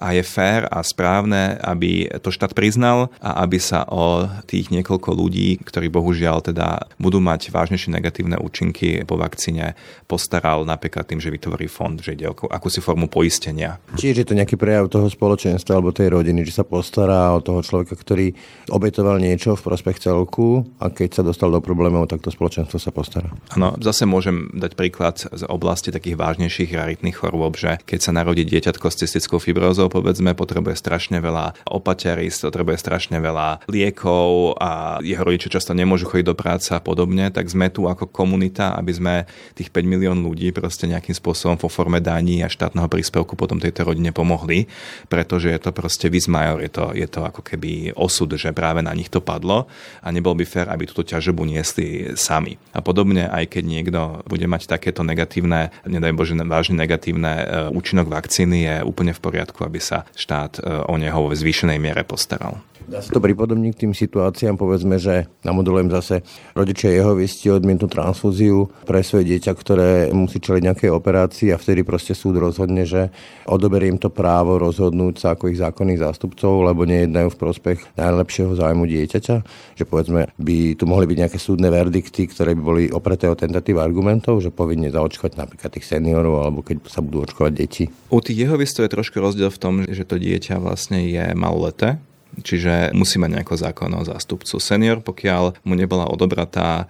A 0.00 0.16
je 0.16 0.24
fér 0.24 0.64
a 0.72 0.80
správne, 0.80 1.60
aby 1.60 2.08
to 2.24 2.32
štát 2.32 2.56
priznal 2.56 3.12
a 3.20 3.44
aby 3.44 3.60
sa 3.60 3.84
o 3.84 4.24
tých 4.48 4.72
niekoľko 4.72 5.12
ľudí, 5.12 5.60
ktorí 5.60 5.92
bohužiaľ 5.92 6.40
teda 6.40 6.88
budú 6.96 7.20
mať 7.28 7.52
vážnejšie 7.52 7.92
negatívne 7.92 8.40
účinky 8.40 9.04
po 9.04 9.20
vakcíne, 9.20 9.76
postaral 10.08 10.64
napríklad 10.64 11.04
tým, 11.04 11.20
že 11.20 11.28
vytvorí 11.28 11.68
fond, 11.68 12.00
že 12.00 12.16
ide 12.16 12.32
o 12.32 12.34
akúsi 12.48 12.80
formu 12.80 13.12
poistenia. 13.12 13.76
Čiže 14.00 14.24
je 14.24 14.28
to 14.32 14.38
nejaký 14.38 14.56
prejav 14.56 14.88
toho 14.88 15.12
spoločenstva 15.12 15.76
alebo 15.76 15.92
tej 15.92 16.08
rodiny, 16.08 16.48
že 16.48 16.56
sa 16.56 16.64
postará 16.64 17.36
o 17.36 17.44
toho 17.44 17.60
človeka, 17.60 17.92
ktorý 17.92 18.32
obetoval 18.72 19.20
niečo 19.20 19.52
v 19.52 19.64
prospech 19.68 20.08
celku 20.08 20.64
a 20.80 20.88
keď 20.88 21.20
sa 21.20 21.22
dostal 21.26 21.52
do 21.52 21.60
problémov, 21.60 22.08
tak 22.08 22.24
to 22.24 22.32
spoločenstvo 22.32 22.80
sa 22.80 22.88
postará. 22.88 23.28
Áno, 23.52 23.76
zase 23.82 24.08
môžem 24.08 24.48
dať 24.56 24.72
príklad 24.78 25.20
z 25.20 25.42
oblasti 25.44 25.92
takých 25.92 26.16
vážnejších 26.16 26.70
raritných 26.72 27.18
chorôb, 27.18 27.58
že 27.58 27.82
keď 27.84 27.98
sa 28.00 28.14
narodí 28.14 28.46
dieťatko 28.46 28.86
s 28.88 29.04
cystickou 29.04 29.42
fibrózou, 29.42 29.90
povedzme, 29.90 30.32
potrebuje 30.38 30.78
strašne 30.78 31.18
veľa 31.18 31.66
opateríc, 31.66 32.38
potrebuje 32.38 32.78
strašne 32.78 33.18
veľa 33.18 33.66
liekov 33.66 34.54
a 34.62 35.02
jeho 35.02 35.26
rodičia 35.26 35.58
často 35.58 35.74
nemôžu 35.74 36.06
chodiť 36.06 36.26
do 36.30 36.38
práce 36.38 36.70
a 36.70 36.78
podobne 36.78 37.17
podobne, 37.18 37.34
tak 37.34 37.50
sme 37.50 37.66
tu 37.68 37.90
ako 37.90 38.06
komunita, 38.06 38.78
aby 38.78 38.92
sme 38.94 39.14
tých 39.58 39.74
5 39.74 39.82
milión 39.82 40.18
ľudí 40.22 40.54
proste 40.54 40.86
nejakým 40.86 41.14
spôsobom 41.18 41.58
vo 41.58 41.66
forme 41.66 41.98
daní 41.98 42.46
a 42.46 42.48
štátneho 42.48 42.86
príspevku 42.86 43.34
potom 43.34 43.58
tejto 43.58 43.90
rodine 43.90 44.14
pomohli, 44.14 44.70
pretože 45.10 45.50
je 45.50 45.58
to 45.58 45.74
proste 45.74 46.06
vizmajor, 46.06 46.62
je 46.62 46.70
to, 46.70 46.84
je 46.94 47.08
to 47.10 47.20
ako 47.26 47.42
keby 47.42 47.90
osud, 47.98 48.30
že 48.38 48.54
práve 48.54 48.86
na 48.86 48.94
nich 48.94 49.10
to 49.10 49.18
padlo 49.18 49.66
a 49.98 50.08
nebol 50.14 50.38
by 50.38 50.46
fér, 50.46 50.70
aby 50.70 50.86
túto 50.86 51.02
ťažobu 51.02 51.42
niesli 51.42 52.14
sami. 52.14 52.54
A 52.70 52.78
podobne, 52.78 53.26
aj 53.26 53.50
keď 53.50 53.64
niekto 53.66 54.00
bude 54.30 54.46
mať 54.46 54.70
takéto 54.70 55.02
negatívne, 55.02 55.74
nedaj 55.82 56.14
Bože, 56.14 56.36
vážne 56.38 56.78
negatívne 56.78 57.32
e, 57.34 57.44
účinok 57.74 58.06
vakcíny, 58.06 58.58
je 58.62 58.76
úplne 58.86 59.10
v 59.10 59.20
poriadku, 59.20 59.66
aby 59.66 59.82
sa 59.82 60.06
štát 60.14 60.60
e, 60.60 60.86
o 60.86 60.94
neho 60.94 61.26
v 61.26 61.34
zvýšenej 61.34 61.78
miere 61.82 62.06
postaral. 62.06 62.62
Dá 62.88 63.04
sa 63.04 63.12
to 63.12 63.20
pripodobniť 63.20 63.72
k 63.76 63.82
tým 63.84 63.92
situáciám, 63.92 64.56
povedzme, 64.56 64.96
že 64.96 65.28
namodulujem 65.44 65.92
zase 65.92 66.24
rodičia 66.56 66.88
jeho 66.88 67.07
vysti 67.14 67.52
odmietnú 67.52 67.86
transfúziu 67.86 68.68
pre 68.84 69.04
svoje 69.04 69.36
dieťa, 69.36 69.52
ktoré 69.54 69.90
musí 70.10 70.40
čeliť 70.40 70.62
nejakej 70.64 70.90
operácii 70.90 71.48
a 71.52 71.60
vtedy 71.60 71.84
proste 71.84 72.16
súd 72.16 72.40
rozhodne, 72.40 72.88
že 72.88 73.12
odoberiem 73.46 73.96
to 73.96 74.12
právo 74.12 74.56
rozhodnúť 74.58 75.14
sa 75.20 75.28
ako 75.36 75.52
ich 75.52 75.60
zákonných 75.60 76.02
zástupcov, 76.02 76.66
lebo 76.66 76.88
nejednajú 76.88 77.28
v 77.32 77.40
prospech 77.40 77.78
najlepšieho 77.94 78.52
zájmu 78.56 78.84
dieťaťa. 78.88 79.36
Že 79.78 79.84
povedzme, 79.84 80.32
by 80.36 80.56
tu 80.74 80.84
mohli 80.88 81.06
byť 81.08 81.18
nejaké 81.22 81.38
súdne 81.38 81.68
verdikty, 81.68 82.26
ktoré 82.28 82.56
by 82.58 82.62
boli 82.62 82.84
opreté 82.90 83.28
o 83.28 83.38
tentatív 83.38 83.78
argumentov, 83.78 84.40
že 84.40 84.50
povinne 84.50 84.88
zaočkovať 84.88 85.38
napríklad 85.38 85.70
tých 85.76 85.86
seniorov 85.86 86.42
alebo 86.44 86.60
keď 86.64 86.88
sa 86.88 87.04
budú 87.04 87.24
očkovať 87.28 87.52
deti. 87.52 87.84
U 88.08 88.18
tých 88.24 88.48
jeho 88.48 88.56
je 88.58 88.90
trošku 88.90 89.20
rozdiel 89.20 89.52
v 89.52 89.60
tom, 89.60 89.74
že 89.86 90.04
to 90.08 90.16
dieťa 90.18 90.58
vlastne 90.58 91.04
je 91.06 91.32
maloleté, 91.36 92.00
Čiže 92.40 92.94
musí 92.94 93.18
mať 93.18 93.40
nejakého 93.40 93.58
zákonného 93.58 94.04
zástupcu. 94.06 94.56
Senior, 94.62 95.02
pokiaľ 95.02 95.62
mu 95.66 95.74
nebola 95.74 96.06
odobratá 96.06 96.86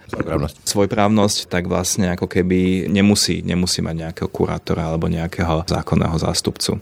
svojprávnosť, 0.63 1.49
tak 1.49 1.65
vlastne 1.65 2.13
ako 2.13 2.29
keby 2.29 2.89
nemusí, 2.89 3.41
nemusí 3.41 3.81
mať 3.81 3.95
nejakého 4.09 4.29
kurátora 4.29 4.89
alebo 4.89 5.09
nejakého 5.09 5.65
zákonného 5.65 6.17
zástupcu. 6.21 6.81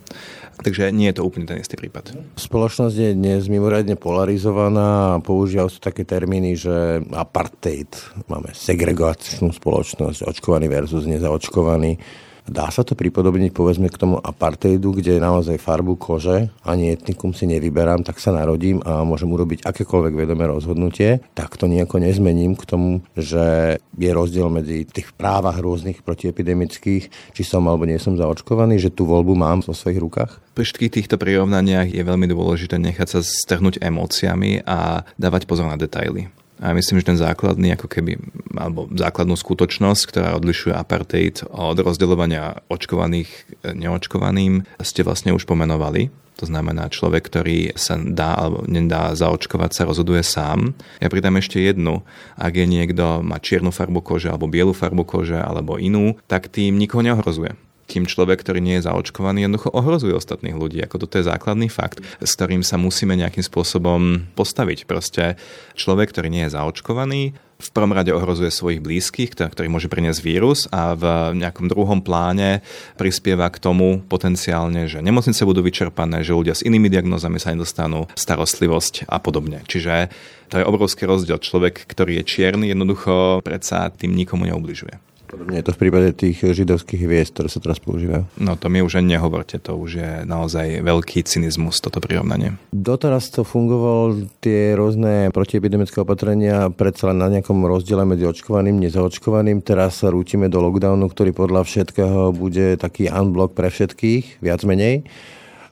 Takže 0.57 0.89
nie 0.89 1.13
je 1.13 1.21
to 1.21 1.25
úplne 1.25 1.45
ten 1.45 1.61
istý 1.61 1.77
prípad. 1.77 2.17
Spoločnosť 2.33 2.95
je 2.97 3.11
dnes 3.13 3.45
mimoriadne 3.45 3.93
polarizovaná 3.93 5.15
a 5.15 5.21
používajú 5.21 5.69
sa 5.69 5.93
také 5.93 6.01
termíny, 6.01 6.57
že 6.57 7.05
apartheid, 7.13 7.93
máme 8.25 8.49
segregačnú 8.57 9.53
spoločnosť, 9.53 10.25
očkovaný 10.25 10.65
versus 10.65 11.05
nezaočkovaný. 11.05 12.01
Dá 12.47 12.71
sa 12.71 12.87
to 12.87 12.95
pripodobniť 12.95 13.51
povedzme 13.51 13.91
k 13.91 13.99
tomu 13.99 14.15
apartheidu, 14.23 14.95
kde 14.95 15.19
naozaj 15.19 15.59
farbu 15.59 15.99
kože 15.99 16.47
ani 16.63 16.95
etnikum 16.95 17.35
si 17.35 17.43
nevyberám, 17.43 18.07
tak 18.07 18.23
sa 18.23 18.31
narodím 18.31 18.79
a 18.87 19.03
môžem 19.03 19.27
urobiť 19.27 19.67
akékoľvek 19.67 20.13
vedomé 20.15 20.47
rozhodnutie, 20.47 21.19
tak 21.35 21.59
to 21.59 21.67
nejako 21.67 21.99
nezmením 21.99 22.55
k 22.55 22.63
tomu, 22.63 23.03
že 23.19 23.77
je 23.99 24.11
rozdiel 24.15 24.47
medzi 24.47 24.87
tých 24.87 25.11
právach 25.11 25.59
rôznych 25.59 26.07
protiepidemických, 26.07 27.35
či 27.35 27.43
som 27.43 27.67
alebo 27.67 27.83
nie 27.83 27.99
som 27.99 28.15
zaočkovaný, 28.15 28.79
že 28.79 28.95
tú 28.95 29.03
voľbu 29.03 29.33
mám 29.35 29.59
vo 29.59 29.75
svojich 29.75 29.99
rukách? 29.99 30.31
Pri 30.55 30.63
všetkých 30.63 30.95
týchto 31.03 31.15
prirovnaniach 31.19 31.91
je 31.91 32.01
veľmi 32.01 32.31
dôležité 32.31 32.79
nechať 32.79 33.07
sa 33.13 33.19
strhnúť 33.21 33.83
emóciami 33.83 34.63
a 34.63 35.03
dávať 35.19 35.45
pozor 35.45 35.67
na 35.67 35.75
detaily. 35.75 36.31
A 36.57 36.73
myslím, 36.73 36.97
že 36.97 37.13
ten 37.13 37.19
základný, 37.21 37.77
ako 37.77 37.85
keby, 37.85 38.17
alebo 38.57 38.89
základnú 38.89 39.37
skutočnosť, 39.37 40.03
ktorá 40.09 40.29
odlišuje 40.41 40.73
apartheid 40.73 41.45
od 41.53 41.77
rozdeľovania 41.77 42.65
očkovaných 42.65 43.29
neočkovaným, 43.77 44.65
ste 44.81 45.05
vlastne 45.05 45.37
už 45.37 45.45
pomenovali. 45.45 46.09
To 46.37 46.45
znamená, 46.45 46.93
človek, 46.93 47.25
ktorý 47.29 47.73
sa 47.73 47.97
dá 47.97 48.37
alebo 48.37 48.61
nedá 48.69 49.13
zaočkovať, 49.17 49.71
sa 49.73 49.89
rozhoduje 49.89 50.21
sám. 50.21 50.77
Ja 51.01 51.09
pridám 51.09 51.37
ešte 51.41 51.57
jednu. 51.57 52.05
Ak 52.37 52.53
je 52.53 52.69
niekto, 52.69 53.25
má 53.25 53.41
čiernu 53.41 53.73
farbu 53.73 54.05
kože 54.05 54.29
alebo 54.29 54.45
bielu 54.45 54.73
farbu 54.73 55.01
kože 55.01 55.37
alebo 55.37 55.81
inú, 55.81 56.13
tak 56.29 56.49
tým 56.53 56.77
nikoho 56.77 57.01
neohrozuje 57.01 57.57
kým 57.87 58.03
človek, 58.03 58.43
ktorý 58.43 58.59
nie 58.59 58.77
je 58.77 58.85
zaočkovaný, 58.85 59.47
jednoducho 59.47 59.71
ohrozuje 59.71 60.13
ostatných 60.13 60.59
ľudí. 60.59 60.83
Ako 60.83 60.99
toto 61.07 61.17
je 61.17 61.25
základný 61.25 61.71
fakt, 61.71 62.03
s 62.19 62.31
ktorým 62.35 62.61
sa 62.61 62.75
musíme 62.75 63.15
nejakým 63.15 63.41
spôsobom 63.41 64.27
postaviť. 64.35 64.83
Proste 64.83 65.39
človek, 65.79 66.11
ktorý 66.11 66.27
nie 66.27 66.43
je 66.45 66.53
zaočkovaný, 66.53 67.33
v 67.57 67.69
prvom 67.73 67.89
rade 67.89 68.13
ohrozuje 68.13 68.53
svojich 68.53 68.85
blízkych, 68.85 69.33
ktorý 69.33 69.65
môže 69.65 69.89
priniesť 69.89 70.21
vírus 70.21 70.69
a 70.69 70.93
v 70.93 71.33
nejakom 71.41 71.65
druhom 71.65 72.05
pláne 72.05 72.61
prispieva 73.01 73.49
k 73.49 73.57
tomu 73.57 74.05
potenciálne, 74.05 74.85
že 74.85 75.01
nemocnice 75.01 75.41
budú 75.41 75.65
vyčerpané, 75.65 76.21
že 76.21 76.37
ľudia 76.37 76.53
s 76.53 76.61
inými 76.61 76.85
diagnózami 76.85 77.41
sa 77.41 77.57
nedostanú 77.57 78.05
starostlivosť 78.13 79.09
a 79.09 79.17
podobne. 79.17 79.65
Čiže 79.65 80.13
to 80.53 80.61
je 80.61 80.69
obrovský 80.69 81.09
rozdiel. 81.09 81.41
Človek, 81.41 81.89
ktorý 81.89 82.21
je 82.21 82.29
čierny, 82.29 82.69
jednoducho 82.69 83.41
predsa 83.41 83.89
tým 83.89 84.13
nikomu 84.13 84.45
neubližuje. 84.45 85.01
Podobne 85.27 85.59
je 85.59 85.67
to 85.67 85.75
v 85.75 85.81
prípade 85.83 86.09
tých 86.15 86.39
židovských 86.39 87.03
hviezd, 87.03 87.35
ktoré 87.35 87.47
sa 87.51 87.59
teraz 87.59 87.83
používajú. 87.83 88.23
No 88.39 88.55
to 88.55 88.71
mi 88.71 88.79
už 88.79 89.03
ani 89.03 89.19
nehovorte, 89.19 89.59
to 89.59 89.75
už 89.75 89.91
je 89.99 90.11
naozaj 90.23 90.79
veľký 90.81 91.27
cynizmus, 91.27 91.83
toto 91.83 91.99
prirovnanie. 91.99 92.55
Doteraz 92.71 93.27
to 93.29 93.43
fungovalo 93.43 94.31
tie 94.39 94.71
rôzne 94.73 95.29
protiepidemické 95.35 95.99
opatrenia 95.99 96.71
predsa 96.71 97.11
len 97.11 97.19
na 97.19 97.27
nejakom 97.27 97.59
rozdiele 97.67 98.07
medzi 98.07 98.23
očkovaným 98.23 98.79
a 98.79 98.83
nezaočkovaným. 98.87 99.59
Teraz 99.61 99.99
sa 99.99 100.09
rútime 100.09 100.47
do 100.47 100.63
lockdownu, 100.63 101.11
ktorý 101.11 101.35
podľa 101.35 101.67
všetkého 101.67 102.31
bude 102.31 102.79
taký 102.79 103.11
unblock 103.11 103.51
pre 103.51 103.67
všetkých, 103.67 104.39
viac 104.39 104.63
menej 104.63 105.03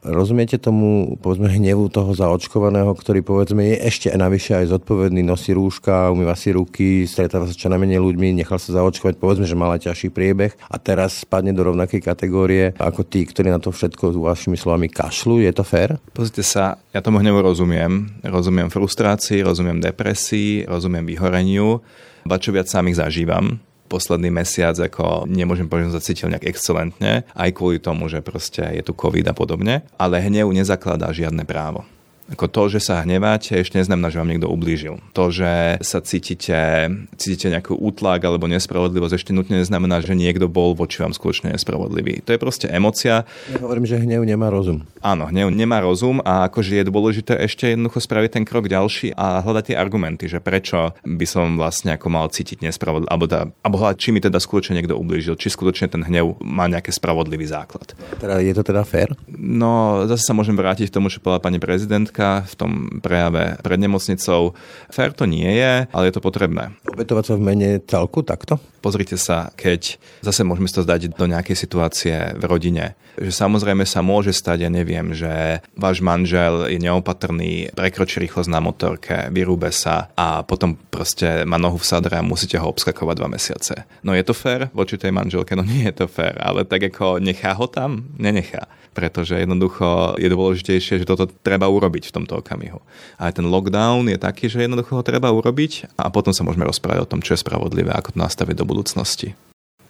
Rozumiete 0.05 0.62
tomu, 0.62 1.17
povedzme, 1.17 1.50
hnevu 1.50 1.89
toho 1.89 2.13
zaočkovaného, 2.13 2.93
ktorý 2.93 3.25
povedzme 3.25 3.74
je 3.74 3.89
ešte 3.89 4.13
navyše 4.13 4.53
aj 4.53 4.77
zodpovedný, 4.77 5.25
nosí 5.25 5.50
rúška, 5.50 6.13
umýva 6.13 6.38
si 6.38 6.53
ruky, 6.53 7.09
stretáva 7.09 7.50
sa 7.50 7.57
čo 7.57 7.74
najmenej 7.74 7.97
ľuďmi, 7.97 8.38
nechal 8.38 8.62
sa 8.62 8.77
zaočkovať, 8.77 9.17
povedzme, 9.17 9.50
že 9.50 9.57
mala 9.57 9.81
ťažší 9.81 10.13
priebeh 10.13 10.53
a 10.69 10.77
teraz 10.77 11.25
spadne 11.25 11.57
do 11.57 11.65
rovnakej 11.65 12.05
kategórie 12.05 12.77
ako 12.77 13.01
tí, 13.01 13.25
ktorí 13.25 13.50
na 13.50 13.57
to 13.57 13.74
všetko 13.74 14.13
s 14.13 14.17
vašimi 14.21 14.53
slovami 14.62 14.93
kašľú. 14.93 15.41
Je 15.41 15.50
to 15.50 15.65
fér? 15.65 15.97
Pozrite 16.13 16.45
sa, 16.45 16.77
ja 16.93 17.01
tomu 17.01 17.17
hnevu 17.25 17.41
rozumiem. 17.41 18.21
Rozumiem 18.21 18.69
frustrácii, 18.69 19.41
rozumiem 19.41 19.81
depresii, 19.81 20.69
rozumiem 20.69 21.09
vyhoreniu, 21.09 21.81
ba 22.29 22.38
čo 22.38 22.53
viac 22.53 22.69
sám 22.69 22.93
ich 22.93 23.01
zažívam 23.01 23.57
posledný 23.87 24.33
mesiac 24.33 24.75
ako 24.75 25.29
nemôžem 25.29 25.69
povedať, 25.69 25.89
že 25.89 25.95
sa 25.97 26.05
cítil 26.05 26.27
nejak 26.33 26.49
excelentne, 26.49 27.23
aj 27.33 27.49
kvôli 27.53 27.77
tomu, 27.79 28.09
že 28.11 28.25
proste 28.25 28.65
je 28.75 28.83
tu 28.83 28.93
COVID 28.97 29.31
a 29.31 29.33
podobne, 29.37 29.85
ale 29.95 30.21
hnev 30.21 30.49
nezakladá 30.51 31.09
žiadne 31.13 31.45
právo. 31.45 31.85
Ako 32.25 32.50
to, 32.50 32.74
že 32.74 32.82
sa 32.82 33.05
hneváte, 33.05 33.53
ešte 33.53 33.77
neznamená, 33.77 34.10
že 34.10 34.17
vám 34.17 34.34
niekto 34.34 34.50
ublížil. 34.50 34.98
To, 35.13 35.29
že 35.29 35.77
sa 35.86 36.01
cítite, 36.01 36.89
cítite 37.22 37.53
nejaký 37.53 37.77
útlak 37.77 38.25
alebo 38.25 38.50
nespravodlivosť, 38.50 39.13
ešte 39.13 39.32
nutne 39.32 39.62
neznamená, 39.62 40.01
že 40.01 40.17
niekto 40.17 40.50
bol 40.50 40.74
voči 40.74 41.05
vám 41.05 41.13
skutočne 41.13 41.53
nespravodlivý. 41.53 42.25
To 42.25 42.34
je 42.34 42.41
proste 42.41 42.65
emocia. 42.65 43.29
Ja 43.53 43.62
hovorím, 43.62 43.86
že 43.86 44.01
hnev 44.01 44.25
nemá 44.25 44.50
rozum. 44.50 44.89
Áno, 45.05 45.29
hnev 45.29 45.53
nemá 45.53 45.86
rozum 45.86 46.17
a 46.25 46.50
akože 46.50 46.82
je 46.82 46.89
dôležité 46.89 47.38
ešte 47.46 47.77
jednoducho 47.77 48.01
spraviť 48.01 48.41
ten 48.41 48.44
krok 48.44 48.65
ďalší 48.74 49.13
a 49.13 49.46
hľadať 49.46 49.63
tie 49.70 49.75
argumenty, 49.77 50.25
že 50.25 50.41
prečo 50.41 50.98
by 51.05 51.25
som 51.29 51.62
vlastne 51.62 51.94
ako 51.94 52.10
mal 52.10 52.25
cítiť 52.34 52.65
nespravodlivý, 52.65 53.10
alebo, 53.13 53.29
teda, 53.29 53.53
alebo 53.62 53.77
hľadať, 53.86 53.98
či 54.01 54.10
mi 54.10 54.17
teda 54.17 54.41
skutočne 54.41 54.82
niekto 54.82 54.98
ublížil, 54.98 55.38
či 55.38 55.53
skutočne 55.53 55.94
ten 55.94 56.01
hnev 56.01 56.41
má 56.41 56.65
nejaký 56.65 56.89
spravodlivý 56.89 57.46
základ. 57.46 57.94
Teda 58.17 58.41
je 58.41 58.53
to 58.58 58.65
teda 58.65 58.82
fér? 58.82 59.13
No, 59.29 60.01
zase 60.10 60.25
sa 60.25 60.34
môžem 60.34 60.58
vrátiť 60.58 60.89
k 60.89 60.96
tomu, 60.98 61.13
čo 61.13 61.22
povedala 61.22 61.46
pani 61.46 61.62
prezident 61.62 62.14
Slovenska 62.15 62.48
v 62.48 62.55
tom 62.55 62.72
prejave 63.03 63.60
pred 63.60 63.79
nemocnicou. 63.79 64.55
Fér 64.88 65.12
to 65.12 65.27
nie 65.27 65.51
je, 65.60 65.84
ale 65.91 66.03
je 66.07 66.13
to 66.15 66.24
potrebné. 66.24 66.72
Obetovať 66.88 67.24
sa 67.27 67.34
v 67.36 67.43
mene 67.43 67.69
celku 67.84 68.24
takto? 68.24 68.55
Pozrite 68.79 69.19
sa, 69.19 69.51
keď 69.57 70.00
zase 70.24 70.48
môžeme 70.48 70.72
to 70.72 70.86
zdať 70.86 71.17
do 71.17 71.25
nejakej 71.27 71.57
situácie 71.57 72.15
v 72.38 72.43
rodine, 72.48 72.95
že 73.19 73.34
samozrejme 73.34 73.84
sa 73.84 74.00
môže 74.00 74.31
stať, 74.31 74.63
ja 74.63 74.72
neviem, 74.72 75.12
že 75.12 75.60
váš 75.75 76.00
manžel 76.00 76.72
je 76.72 76.79
neopatrný, 76.79 77.75
prekročí 77.75 78.24
rýchlosť 78.24 78.48
na 78.48 78.62
motorke, 78.62 79.27
vyrúbe 79.34 79.74
sa 79.74 80.13
a 80.15 80.45
potom 80.45 80.77
proste 80.77 81.43
má 81.43 81.60
nohu 81.60 81.81
v 81.81 81.89
sadre 81.89 82.15
a 82.15 82.24
musíte 82.24 82.62
ho 82.62 82.69
obskakovať 82.69 83.15
dva 83.17 83.27
mesiace. 83.27 83.75
No 84.05 84.13
je 84.13 84.24
to 84.24 84.38
fér 84.38 84.69
voči 84.72 84.95
tej 84.95 85.12
manželke? 85.12 85.57
No 85.57 85.65
nie 85.65 85.89
je 85.89 86.05
to 86.05 86.07
fér, 86.07 86.38
ale 86.39 86.63
tak 86.63 86.93
ako 86.93 87.17
nechá 87.19 87.57
ho 87.57 87.65
tam? 87.67 88.07
Nenechá 88.15 88.69
pretože 88.95 89.36
jednoducho 89.36 90.15
je 90.15 90.31
dôležitejšie, 90.31 91.03
že 91.03 91.05
toto 91.05 91.27
treba 91.27 91.67
urobiť 91.67 92.04
v 92.09 92.15
tomto 92.21 92.39
okamihu. 92.39 92.79
A 93.17 93.31
ten 93.33 93.45
lockdown 93.45 94.09
je 94.09 94.17
taký, 94.19 94.50
že 94.50 94.63
jednoducho 94.63 94.95
ho 94.95 95.03
treba 95.05 95.33
urobiť 95.33 95.97
a 95.97 96.09
potom 96.13 96.31
sa 96.31 96.45
môžeme 96.45 96.65
rozprávať 96.67 97.05
o 97.05 97.09
tom, 97.09 97.19
čo 97.19 97.33
je 97.33 97.43
spravodlivé, 97.43 97.91
ako 97.93 98.15
to 98.15 98.24
nastaviť 98.24 98.55
do 98.57 98.65
budúcnosti. 98.65 99.33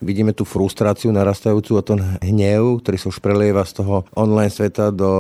Vidíme 0.03 0.35
tú 0.35 0.43
frustráciu 0.43 1.15
narastajúcu 1.15 1.71
a 1.79 1.85
ten 1.85 1.99
hnev, 2.19 2.83
ktorý 2.83 2.97
sa 2.99 3.07
už 3.15 3.23
prelieva 3.23 3.63
z 3.63 3.79
toho 3.79 4.03
online 4.11 4.51
sveta 4.51 4.91
do 4.91 5.11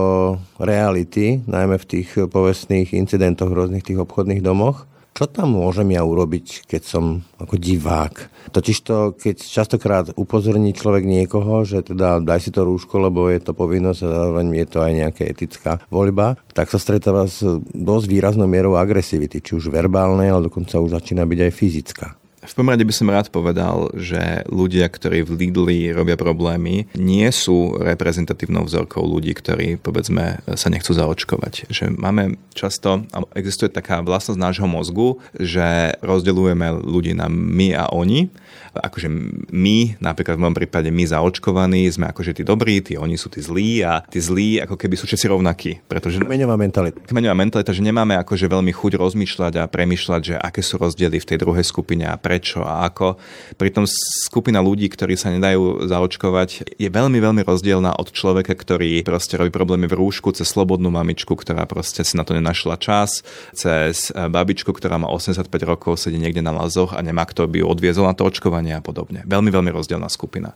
reality, 0.59 1.39
najmä 1.47 1.79
v 1.79 1.89
tých 1.89 2.27
povestných 2.27 2.91
incidentoch 2.91 3.47
v 3.47 3.57
rôznych 3.63 3.87
tých 3.87 4.03
obchodných 4.03 4.43
domoch. 4.43 4.83
Čo 5.15 5.31
tam 5.31 5.55
môžem 5.55 5.95
ja 5.95 6.03
urobiť, 6.03 6.67
keď 6.67 6.83
som 6.83 7.23
ako 7.39 7.55
divák? 7.55 8.51
Totižto, 8.51 9.15
keď 9.15 9.47
častokrát 9.47 10.05
upozorní 10.19 10.75
človek 10.75 11.07
niekoho, 11.07 11.63
že 11.63 11.87
teda 11.87 12.19
daj 12.19 12.43
si 12.43 12.51
to 12.51 12.67
rúško, 12.67 12.99
lebo 12.99 13.31
je 13.31 13.39
to 13.39 13.55
povinnosť 13.55 13.99
a 14.03 14.11
zároveň 14.11 14.51
je 14.59 14.67
to 14.67 14.83
aj 14.83 14.91
nejaká 14.91 15.23
etická 15.23 15.79
voľba, 15.87 16.35
tak 16.51 16.67
sa 16.67 16.83
stretáva 16.83 17.31
s 17.31 17.39
dosť 17.71 18.05
výraznou 18.11 18.43
mierou 18.51 18.75
agresivity, 18.75 19.39
či 19.39 19.55
už 19.55 19.71
verbálnej, 19.71 20.35
ale 20.35 20.51
dokonca 20.51 20.83
už 20.83 20.99
začína 20.99 21.23
byť 21.23 21.39
aj 21.47 21.51
fyzická. 21.55 22.07
V 22.45 22.53
prvom 22.53 22.71
rade 22.71 22.85
by 22.85 22.93
som 22.93 23.11
rád 23.11 23.27
povedal, 23.33 23.89
že 23.97 24.45
ľudia, 24.47 24.85
ktorí 24.87 25.25
v 25.25 25.35
Lidli 25.35 25.79
robia 25.91 26.15
problémy, 26.15 26.87
nie 26.93 27.27
sú 27.33 27.75
reprezentatívnou 27.81 28.65
vzorkou 28.69 29.01
ľudí, 29.01 29.33
ktorí, 29.33 29.81
povedzme, 29.81 30.45
sa 30.53 30.67
nechcú 30.69 30.93
zaočkovať. 30.93 31.67
Že 31.73 31.97
máme 31.97 32.37
často, 32.53 33.03
existuje 33.33 33.73
taká 33.73 34.05
vlastnosť 34.05 34.39
nášho 34.39 34.67
mozgu, 34.69 35.17
že 35.35 35.97
rozdeľujeme 36.05 36.85
ľudí 36.85 37.17
na 37.17 37.27
my 37.27 37.73
a 37.75 37.89
oni 37.91 38.29
akože 38.75 39.07
my, 39.51 39.99
napríklad 40.03 40.35
v 40.35 40.41
mojom 40.43 40.57
prípade 40.57 40.89
my 40.91 41.03
zaočkovaní, 41.07 41.87
sme 41.87 42.11
akože 42.11 42.41
tí 42.41 42.43
dobrí, 42.43 42.83
tí 42.83 42.99
oni 42.99 43.15
sú 43.15 43.31
tí 43.31 43.39
zlí 43.39 43.83
a 43.85 44.03
tí 44.03 44.19
zlí 44.19 44.59
ako 44.63 44.75
keby 44.75 44.95
sú 44.99 45.07
všetci 45.07 45.31
rovnakí. 45.31 45.71
Pretože, 45.87 46.19
kmeňová 46.19 46.59
mentalita. 46.59 46.99
Kmeňová 47.07 47.35
mentalita, 47.37 47.71
že 47.71 47.85
nemáme 47.85 48.19
akože 48.19 48.51
veľmi 48.51 48.71
chuť 48.75 48.99
rozmýšľať 48.99 49.53
a 49.63 49.69
premýšľať, 49.69 50.21
že 50.23 50.35
aké 50.35 50.59
sú 50.59 50.75
rozdiely 50.79 51.17
v 51.21 51.27
tej 51.27 51.37
druhej 51.39 51.63
skupine 51.63 52.07
a 52.07 52.19
prečo 52.35 52.67
a 52.67 52.91
ako. 52.91 53.15
Pritom 53.55 53.87
skupina 54.27 54.59
ľudí, 54.59 54.91
ktorí 54.91 55.15
sa 55.15 55.31
nedajú 55.31 55.87
zaočkovať, 55.87 56.75
je 56.75 56.89
veľmi, 56.91 57.15
veľmi 57.23 57.47
rozdielna 57.47 57.95
od 57.95 58.11
človeka, 58.11 58.51
ktorý 58.51 59.07
proste 59.07 59.39
robí 59.39 59.55
problémy 59.55 59.87
v 59.87 59.95
rúšku, 59.95 60.35
cez 60.35 60.51
slobodnú 60.51 60.91
mamičku, 60.91 61.31
ktorá 61.31 61.63
proste 61.63 62.03
si 62.03 62.19
na 62.19 62.27
to 62.27 62.35
nenašla 62.35 62.75
čas, 62.75 63.23
cez 63.55 64.11
babičku, 64.11 64.75
ktorá 64.75 64.99
má 64.99 65.07
85 65.07 65.47
rokov, 65.63 65.95
sedí 65.95 66.19
niekde 66.19 66.43
na 66.43 66.51
lazoch 66.51 66.91
a 66.91 66.99
nemá 66.99 67.23
kto 67.23 67.47
by 67.47 67.63
ju 67.63 67.65
odviezol 67.71 68.03
na 68.03 68.11
to 68.11 68.27
očkovanie 68.27 68.75
a 68.75 68.83
podobne. 68.83 69.23
Veľmi, 69.23 69.47
veľmi 69.47 69.71
rozdielna 69.71 70.11
skupina. 70.11 70.51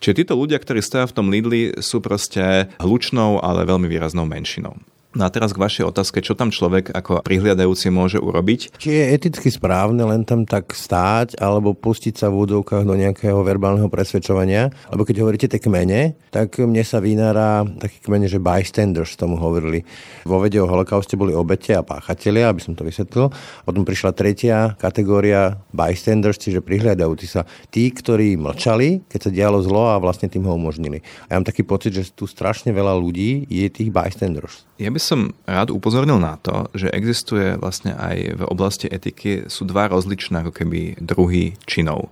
Čiže 0.00 0.24
títo 0.24 0.32
ľudia, 0.32 0.56
ktorí 0.56 0.80
stoja 0.80 1.04
v 1.04 1.12
tom 1.12 1.28
Lidli, 1.28 1.76
sú 1.84 2.00
proste 2.00 2.72
hlučnou, 2.80 3.44
ale 3.44 3.68
veľmi 3.68 3.84
výraznou 3.84 4.24
menšinou. 4.24 4.80
No 5.16 5.24
a 5.24 5.32
teraz 5.32 5.56
k 5.56 5.62
vašej 5.64 5.88
otázke, 5.88 6.20
čo 6.20 6.36
tam 6.36 6.52
človek 6.52 6.92
ako 6.92 7.24
prihliadajúci 7.24 7.88
môže 7.88 8.20
urobiť? 8.20 8.76
Či 8.76 8.88
je 8.92 9.04
eticky 9.16 9.48
správne 9.48 10.04
len 10.04 10.28
tam 10.28 10.44
tak 10.44 10.76
stáť 10.76 11.40
alebo 11.40 11.72
pustiť 11.72 12.12
sa 12.12 12.28
v 12.28 12.44
údovkách 12.44 12.84
do 12.84 12.92
nejakého 12.92 13.40
verbálneho 13.40 13.88
presvedčovania? 13.88 14.68
Lebo 14.92 15.08
keď 15.08 15.24
hovoríte 15.24 15.48
tie 15.48 15.64
kmene, 15.64 16.12
tak 16.28 16.60
mne 16.60 16.84
sa 16.84 17.00
vynára 17.00 17.64
taký 17.80 18.04
kmene, 18.04 18.28
že 18.28 18.36
bystanders 18.36 19.16
tomu 19.16 19.40
hovorili. 19.40 19.80
Vo 20.28 20.44
vede 20.44 20.60
o 20.60 20.68
holokauste 20.68 21.16
boli 21.16 21.32
obete 21.32 21.72
a 21.72 21.80
páchatelia, 21.80 22.52
aby 22.52 22.60
som 22.60 22.76
to 22.76 22.84
vysvetlil. 22.84 23.32
Potom 23.64 23.88
prišla 23.88 24.12
tretia 24.12 24.76
kategória 24.76 25.56
bystanders, 25.72 26.36
čiže 26.36 26.60
prihliadajúci 26.60 27.24
sa. 27.24 27.48
Tí, 27.72 27.88
ktorí 27.88 28.36
mlčali, 28.36 29.08
keď 29.08 29.20
sa 29.24 29.30
dialo 29.32 29.64
zlo 29.64 29.88
a 29.88 29.96
vlastne 29.96 30.28
tým 30.28 30.44
ho 30.44 30.52
umožnili. 30.52 31.00
A 31.32 31.32
ja 31.32 31.36
mám 31.40 31.48
taký 31.48 31.64
pocit, 31.64 31.96
že 31.96 32.12
tu 32.12 32.28
strašne 32.28 32.76
veľa 32.76 32.92
ľudí 32.92 33.48
je 33.48 33.64
tých 33.72 33.88
bystanders. 33.88 34.68
Ja 34.78 34.94
by 34.94 34.97
som 34.98 35.32
rád 35.46 35.70
upozornil 35.70 36.18
na 36.20 36.36
to, 36.38 36.68
že 36.74 36.92
existuje 36.92 37.56
vlastne 37.56 37.94
aj 37.94 38.16
v 38.38 38.42
oblasti 38.46 38.90
etiky 38.90 39.46
sú 39.46 39.64
dva 39.64 39.88
rozličné 39.88 40.44
ako 40.44 40.52
keby 40.52 40.98
druhy 41.00 41.56
činov. 41.64 42.10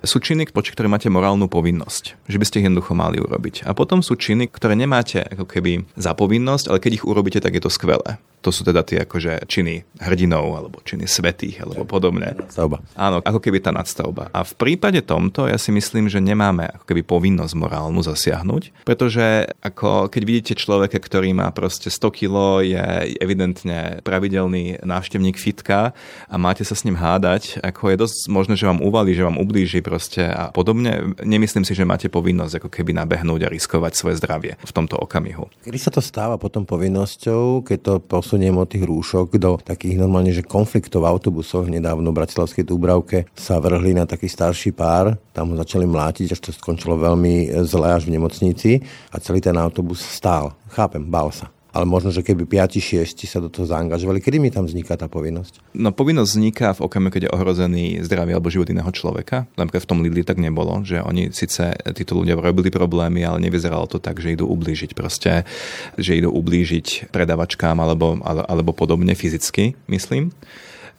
Sú 0.00 0.16
činy, 0.16 0.48
poči 0.48 0.72
ktoré 0.72 0.88
máte 0.88 1.12
morálnu 1.12 1.44
povinnosť, 1.44 2.24
že 2.24 2.40
by 2.40 2.44
ste 2.48 2.64
ich 2.64 2.66
jednoducho 2.72 2.96
mali 2.96 3.20
urobiť. 3.20 3.68
A 3.68 3.76
potom 3.76 4.00
sú 4.00 4.16
činy, 4.16 4.48
ktoré 4.48 4.72
nemáte 4.72 5.20
ako 5.20 5.44
keby 5.44 5.84
za 5.92 6.16
povinnosť, 6.16 6.72
ale 6.72 6.80
keď 6.80 6.92
ich 6.96 7.04
urobíte, 7.04 7.40
tak 7.44 7.52
je 7.52 7.62
to 7.62 7.68
skvelé. 7.68 8.16
To 8.40 8.48
sú 8.48 8.64
teda 8.64 8.80
tie 8.80 9.04
akože 9.04 9.44
činy 9.44 9.84
hrdinov 10.00 10.48
alebo 10.56 10.80
činy 10.80 11.04
svetých 11.04 11.60
alebo 11.60 11.84
podobne. 11.84 12.32
Nadstavba. 12.32 12.80
Áno, 12.96 13.20
ako 13.20 13.36
keby 13.36 13.60
tá 13.60 13.68
nadstavba. 13.68 14.32
A 14.32 14.40
v 14.40 14.56
prípade 14.56 15.04
tomto 15.04 15.44
ja 15.44 15.60
si 15.60 15.68
myslím, 15.68 16.08
že 16.08 16.24
nemáme 16.24 16.72
ako 16.80 16.88
keby 16.88 17.04
povinnosť 17.04 17.52
morálnu 17.52 18.00
zasiahnuť, 18.00 18.88
pretože 18.88 19.44
ako 19.60 20.08
keď 20.08 20.22
vidíte 20.24 20.54
človeka, 20.56 20.96
ktorý 20.96 21.36
má 21.36 21.52
proste 21.52 21.92
100 21.92 22.16
kg, 22.16 22.34
je 22.64 23.12
evidentne 23.20 24.00
pravidelný 24.00 24.80
návštevník 24.88 25.36
fitka 25.36 25.92
a 26.24 26.34
máte 26.40 26.64
sa 26.64 26.72
s 26.72 26.88
ním 26.88 26.96
hádať, 26.96 27.60
ako 27.60 27.92
je 27.92 27.96
dosť 28.00 28.18
možné, 28.32 28.56
že 28.56 28.64
vám 28.64 28.80
uvalí, 28.80 29.12
že 29.12 29.28
vám 29.28 29.36
ublíži 29.36 29.84
proste 29.90 30.22
a 30.30 30.54
podobne. 30.54 31.18
Nemyslím 31.26 31.66
si, 31.66 31.74
že 31.74 31.82
máte 31.82 32.06
povinnosť 32.06 32.62
ako 32.62 32.68
keby 32.70 32.94
nabehnúť 32.94 33.50
a 33.50 33.52
riskovať 33.52 33.98
svoje 33.98 34.22
zdravie 34.22 34.54
v 34.54 34.70
tomto 34.70 34.94
okamihu. 34.94 35.50
Kedy 35.66 35.78
sa 35.82 35.90
to 35.90 35.98
stáva 35.98 36.38
potom 36.38 36.62
povinnosťou, 36.62 37.66
keď 37.66 37.78
to 37.82 37.94
posuniem 37.98 38.54
od 38.54 38.70
tých 38.70 38.86
rúšok 38.86 39.34
do 39.42 39.58
takých 39.58 39.98
normálne, 39.98 40.30
že 40.30 40.46
konfliktov 40.46 41.02
v 41.02 41.10
autobusoch. 41.10 41.66
Nedávno 41.66 42.14
v 42.14 42.18
Bratislavskej 42.22 42.62
Dúbravke 42.62 43.26
sa 43.34 43.58
vrhli 43.58 43.98
na 43.98 44.06
taký 44.06 44.30
starší 44.30 44.70
pár, 44.70 45.18
tam 45.34 45.50
ho 45.50 45.56
začali 45.58 45.90
mlátiť, 45.90 46.38
až 46.38 46.40
to 46.40 46.50
skončilo 46.54 46.94
veľmi 46.94 47.50
zle 47.66 47.90
až 47.90 48.06
v 48.06 48.14
nemocnici 48.14 48.70
a 49.10 49.18
celý 49.18 49.42
ten 49.42 49.58
autobus 49.58 49.98
stál. 49.98 50.54
Chápem, 50.70 51.02
bál 51.02 51.34
sa 51.34 51.50
ale 51.70 51.84
možno, 51.86 52.10
že 52.10 52.26
keby 52.26 52.46
5-6 52.46 53.26
sa 53.26 53.38
do 53.38 53.46
toho 53.46 53.66
zaangažovali, 53.66 54.18
kedy 54.18 54.42
mi 54.42 54.50
tam 54.50 54.66
vzniká 54.66 54.98
tá 54.98 55.06
povinnosť? 55.06 55.74
No 55.78 55.94
povinnosť 55.94 56.30
vzniká 56.30 56.68
v 56.74 56.84
okamihu, 56.86 57.10
keď 57.14 57.22
je 57.26 57.34
ohrozený 57.34 57.84
zdravie 58.02 58.34
alebo 58.34 58.50
život 58.50 58.70
iného 58.70 58.90
človeka. 58.90 59.46
Napríklad 59.54 59.86
v 59.86 59.90
tom 59.90 60.02
Lidli 60.02 60.26
tak 60.26 60.42
nebolo, 60.42 60.82
že 60.82 60.98
oni 61.02 61.30
síce 61.30 61.74
títo 61.94 62.18
ľudia 62.18 62.34
robili 62.38 62.68
problémy, 62.74 63.22
ale 63.22 63.42
nevyzeralo 63.42 63.86
to 63.86 64.02
tak, 64.02 64.18
že 64.18 64.34
idú 64.34 64.50
ublížiť 64.50 64.92
proste, 64.98 65.46
že 65.94 66.18
idú 66.18 66.34
ublížiť 66.34 67.14
predavačkám 67.14 67.78
alebo, 67.78 68.18
alebo 68.24 68.74
podobne 68.74 69.14
fyzicky, 69.14 69.78
myslím. 69.86 70.34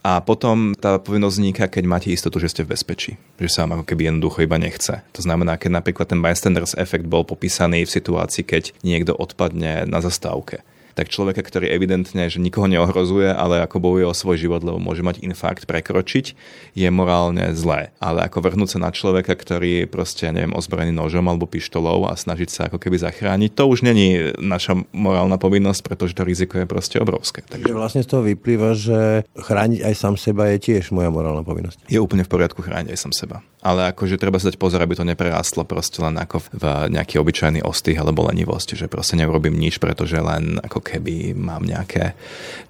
A 0.02 0.18
potom 0.18 0.74
tá 0.74 0.98
povinnosť 0.98 1.36
vzniká, 1.38 1.64
keď 1.70 1.84
máte 1.86 2.10
istotu, 2.10 2.42
že 2.42 2.50
ste 2.50 2.66
v 2.66 2.74
bezpečí. 2.74 3.22
Že 3.38 3.50
sa 3.54 3.60
vám 3.70 3.82
ako 3.82 3.86
keby 3.86 4.10
jednoducho 4.10 4.42
iba 4.42 4.58
nechce. 4.58 5.06
To 5.14 5.22
znamená, 5.22 5.62
keď 5.62 5.78
napríklad 5.78 6.10
ten 6.10 6.26
bystanders 6.26 6.74
efekt 6.74 7.06
bol 7.06 7.22
popísaný 7.22 7.86
v 7.86 7.94
situácii, 7.94 8.42
keď 8.42 8.64
niekto 8.82 9.14
odpadne 9.14 9.86
na 9.86 10.02
zastávke 10.02 10.66
tak 10.94 11.10
človeka, 11.10 11.42
ktorý 11.42 11.72
evidentne, 11.72 12.28
že 12.28 12.42
nikoho 12.42 12.68
neohrozuje, 12.68 13.32
ale 13.32 13.64
ako 13.64 13.78
bojuje 13.82 14.06
o 14.08 14.16
svoj 14.16 14.38
život, 14.42 14.62
lebo 14.64 14.78
môže 14.78 15.06
mať 15.06 15.24
infarkt, 15.24 15.66
prekročiť, 15.66 16.36
je 16.76 16.90
morálne 16.92 17.54
zlé. 17.56 17.96
Ale 18.00 18.26
ako 18.26 18.44
vrhnúť 18.44 18.78
sa 18.78 18.80
na 18.80 18.92
človeka, 18.92 19.34
ktorý 19.34 19.86
je 19.86 19.88
proste, 19.88 20.28
ja 20.28 20.34
neviem, 20.34 20.56
ozbrojený 20.56 20.94
nožom 20.96 21.26
alebo 21.28 21.48
pištolou 21.48 22.08
a 22.08 22.16
snažiť 22.16 22.50
sa 22.50 22.62
ako 22.68 22.78
keby 22.80 23.02
zachrániť, 23.02 23.56
to 23.56 23.64
už 23.68 23.84
není 23.84 24.34
naša 24.40 24.80
morálna 24.92 25.36
povinnosť, 25.42 25.82
pretože 25.86 26.16
to 26.16 26.28
riziko 26.28 26.60
je 26.60 26.68
proste 26.68 26.98
obrovské. 27.00 27.44
Takže 27.48 27.74
vlastne 27.74 28.02
z 28.04 28.10
toho 28.12 28.24
vyplýva, 28.26 28.76
že 28.76 29.28
chrániť 29.36 29.82
aj 29.84 29.94
sám 29.96 30.16
seba 30.20 30.52
je 30.54 30.58
tiež 30.60 30.92
moja 30.96 31.10
morálna 31.10 31.42
povinnosť. 31.42 31.88
Je 31.88 32.00
úplne 32.00 32.28
v 32.28 32.32
poriadku 32.32 32.62
chrániť 32.62 32.92
aj 32.94 33.00
sám 33.00 33.14
seba 33.16 33.40
ale 33.62 33.94
akože 33.94 34.18
treba 34.18 34.42
sa 34.42 34.50
dať 34.50 34.58
pozor, 34.58 34.82
aby 34.82 34.98
to 34.98 35.06
neprerástlo 35.06 35.64
proste 35.64 36.02
len 36.02 36.18
ako 36.18 36.42
v 36.50 36.64
nejaký 36.90 37.22
obyčajný 37.22 37.62
ostých 37.62 38.02
alebo 38.02 38.26
lenivosť, 38.26 38.74
že 38.74 38.90
proste 38.90 39.22
neurobím 39.22 39.54
nič, 39.54 39.78
pretože 39.78 40.18
len 40.18 40.58
ako 40.66 40.81
keby 40.82 41.38
mám 41.38 41.64
nejaké, 41.64 42.18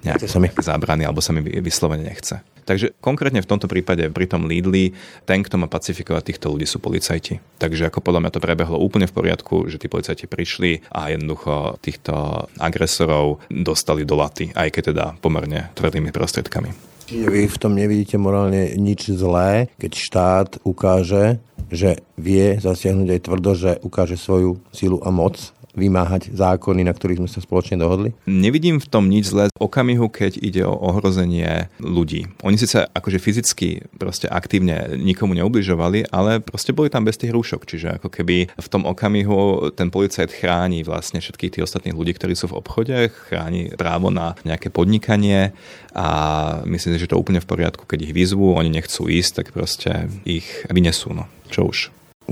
nejaké 0.06 0.28
zábrany 0.62 1.02
alebo 1.08 1.24
sa 1.24 1.34
mi 1.34 1.42
vyslovene 1.42 2.06
nechce. 2.06 2.44
Takže 2.62 2.94
konkrétne 3.02 3.42
v 3.42 3.50
tomto 3.50 3.66
prípade 3.66 4.06
pri 4.14 4.30
tom 4.30 4.46
Lidli, 4.46 4.94
ten, 5.26 5.42
kto 5.42 5.58
má 5.58 5.66
pacifikovať 5.66 6.22
týchto 6.30 6.46
ľudí, 6.54 6.62
sú 6.62 6.78
policajti. 6.78 7.42
Takže 7.58 7.90
ako 7.90 7.98
podľa 7.98 8.22
mňa 8.22 8.34
to 8.38 8.44
prebehlo 8.44 8.78
úplne 8.78 9.10
v 9.10 9.16
poriadku, 9.18 9.66
že 9.66 9.82
tí 9.82 9.90
policajti 9.90 10.30
prišli 10.30 10.86
a 10.94 11.10
jednoducho 11.10 11.82
týchto 11.82 12.46
agresorov 12.62 13.42
dostali 13.50 14.06
do 14.06 14.14
laty, 14.14 14.54
aj 14.54 14.68
keď 14.70 14.82
teda 14.94 15.06
pomerne 15.18 15.74
tvrdými 15.74 16.14
prostriedkami. 16.14 16.70
Čiže 17.10 17.26
vy 17.28 17.42
v 17.50 17.60
tom 17.60 17.74
nevidíte 17.74 18.14
morálne 18.16 18.78
nič 18.78 19.10
zlé, 19.10 19.66
keď 19.76 19.92
štát 19.92 20.50
ukáže, 20.62 21.42
že 21.66 21.98
vie 22.14 22.62
zasiahnuť 22.62 23.08
aj 23.10 23.20
tvrdo, 23.26 23.50
že 23.58 23.70
ukáže 23.82 24.14
svoju 24.14 24.62
silu 24.70 25.02
a 25.02 25.10
moc 25.10 25.50
vymáhať 25.72 26.32
zákony, 26.32 26.84
na 26.84 26.92
ktorých 26.92 27.24
sme 27.24 27.30
sa 27.30 27.40
spoločne 27.40 27.80
dohodli? 27.80 28.12
Nevidím 28.28 28.78
v 28.78 28.88
tom 28.88 29.08
nič 29.08 29.32
zlé 29.32 29.48
v 29.52 29.62
okamihu, 29.64 30.12
keď 30.12 30.36
ide 30.40 30.62
o 30.68 30.76
ohrozenie 30.76 31.72
ľudí. 31.80 32.28
Oni 32.44 32.60
síce 32.60 32.84
akože 32.84 33.18
fyzicky 33.18 33.88
proste 33.96 34.28
aktívne 34.28 34.96
nikomu 35.00 35.32
neubližovali, 35.36 36.12
ale 36.12 36.44
proste 36.44 36.76
boli 36.76 36.92
tam 36.92 37.08
bez 37.08 37.16
tých 37.16 37.32
rúšok. 37.32 37.64
Čiže 37.64 37.88
ako 38.00 38.08
keby 38.12 38.52
v 38.52 38.68
tom 38.68 38.84
okamihu 38.84 39.72
ten 39.72 39.88
policajt 39.88 40.32
chráni 40.32 40.84
vlastne 40.84 41.24
všetkých 41.24 41.58
tých 41.58 41.64
ostatných 41.64 41.96
ľudí, 41.96 42.12
ktorí 42.16 42.36
sú 42.36 42.52
v 42.52 42.58
obchode, 42.60 43.08
chráni 43.28 43.72
právo 43.74 44.12
na 44.12 44.36
nejaké 44.44 44.68
podnikanie 44.68 45.56
a 45.96 46.08
myslím 46.68 46.96
si, 46.96 47.02
že 47.04 47.10
to 47.10 47.20
úplne 47.20 47.40
v 47.40 47.48
poriadku, 47.48 47.84
keď 47.88 48.10
ich 48.10 48.16
vyzvú, 48.16 48.56
oni 48.56 48.68
nechcú 48.72 49.08
ísť, 49.08 49.32
tak 49.44 49.46
proste 49.56 50.08
ich 50.28 50.46
vynesú. 50.68 51.12
No. 51.16 51.28
Čo 51.52 51.68
už 51.68 51.78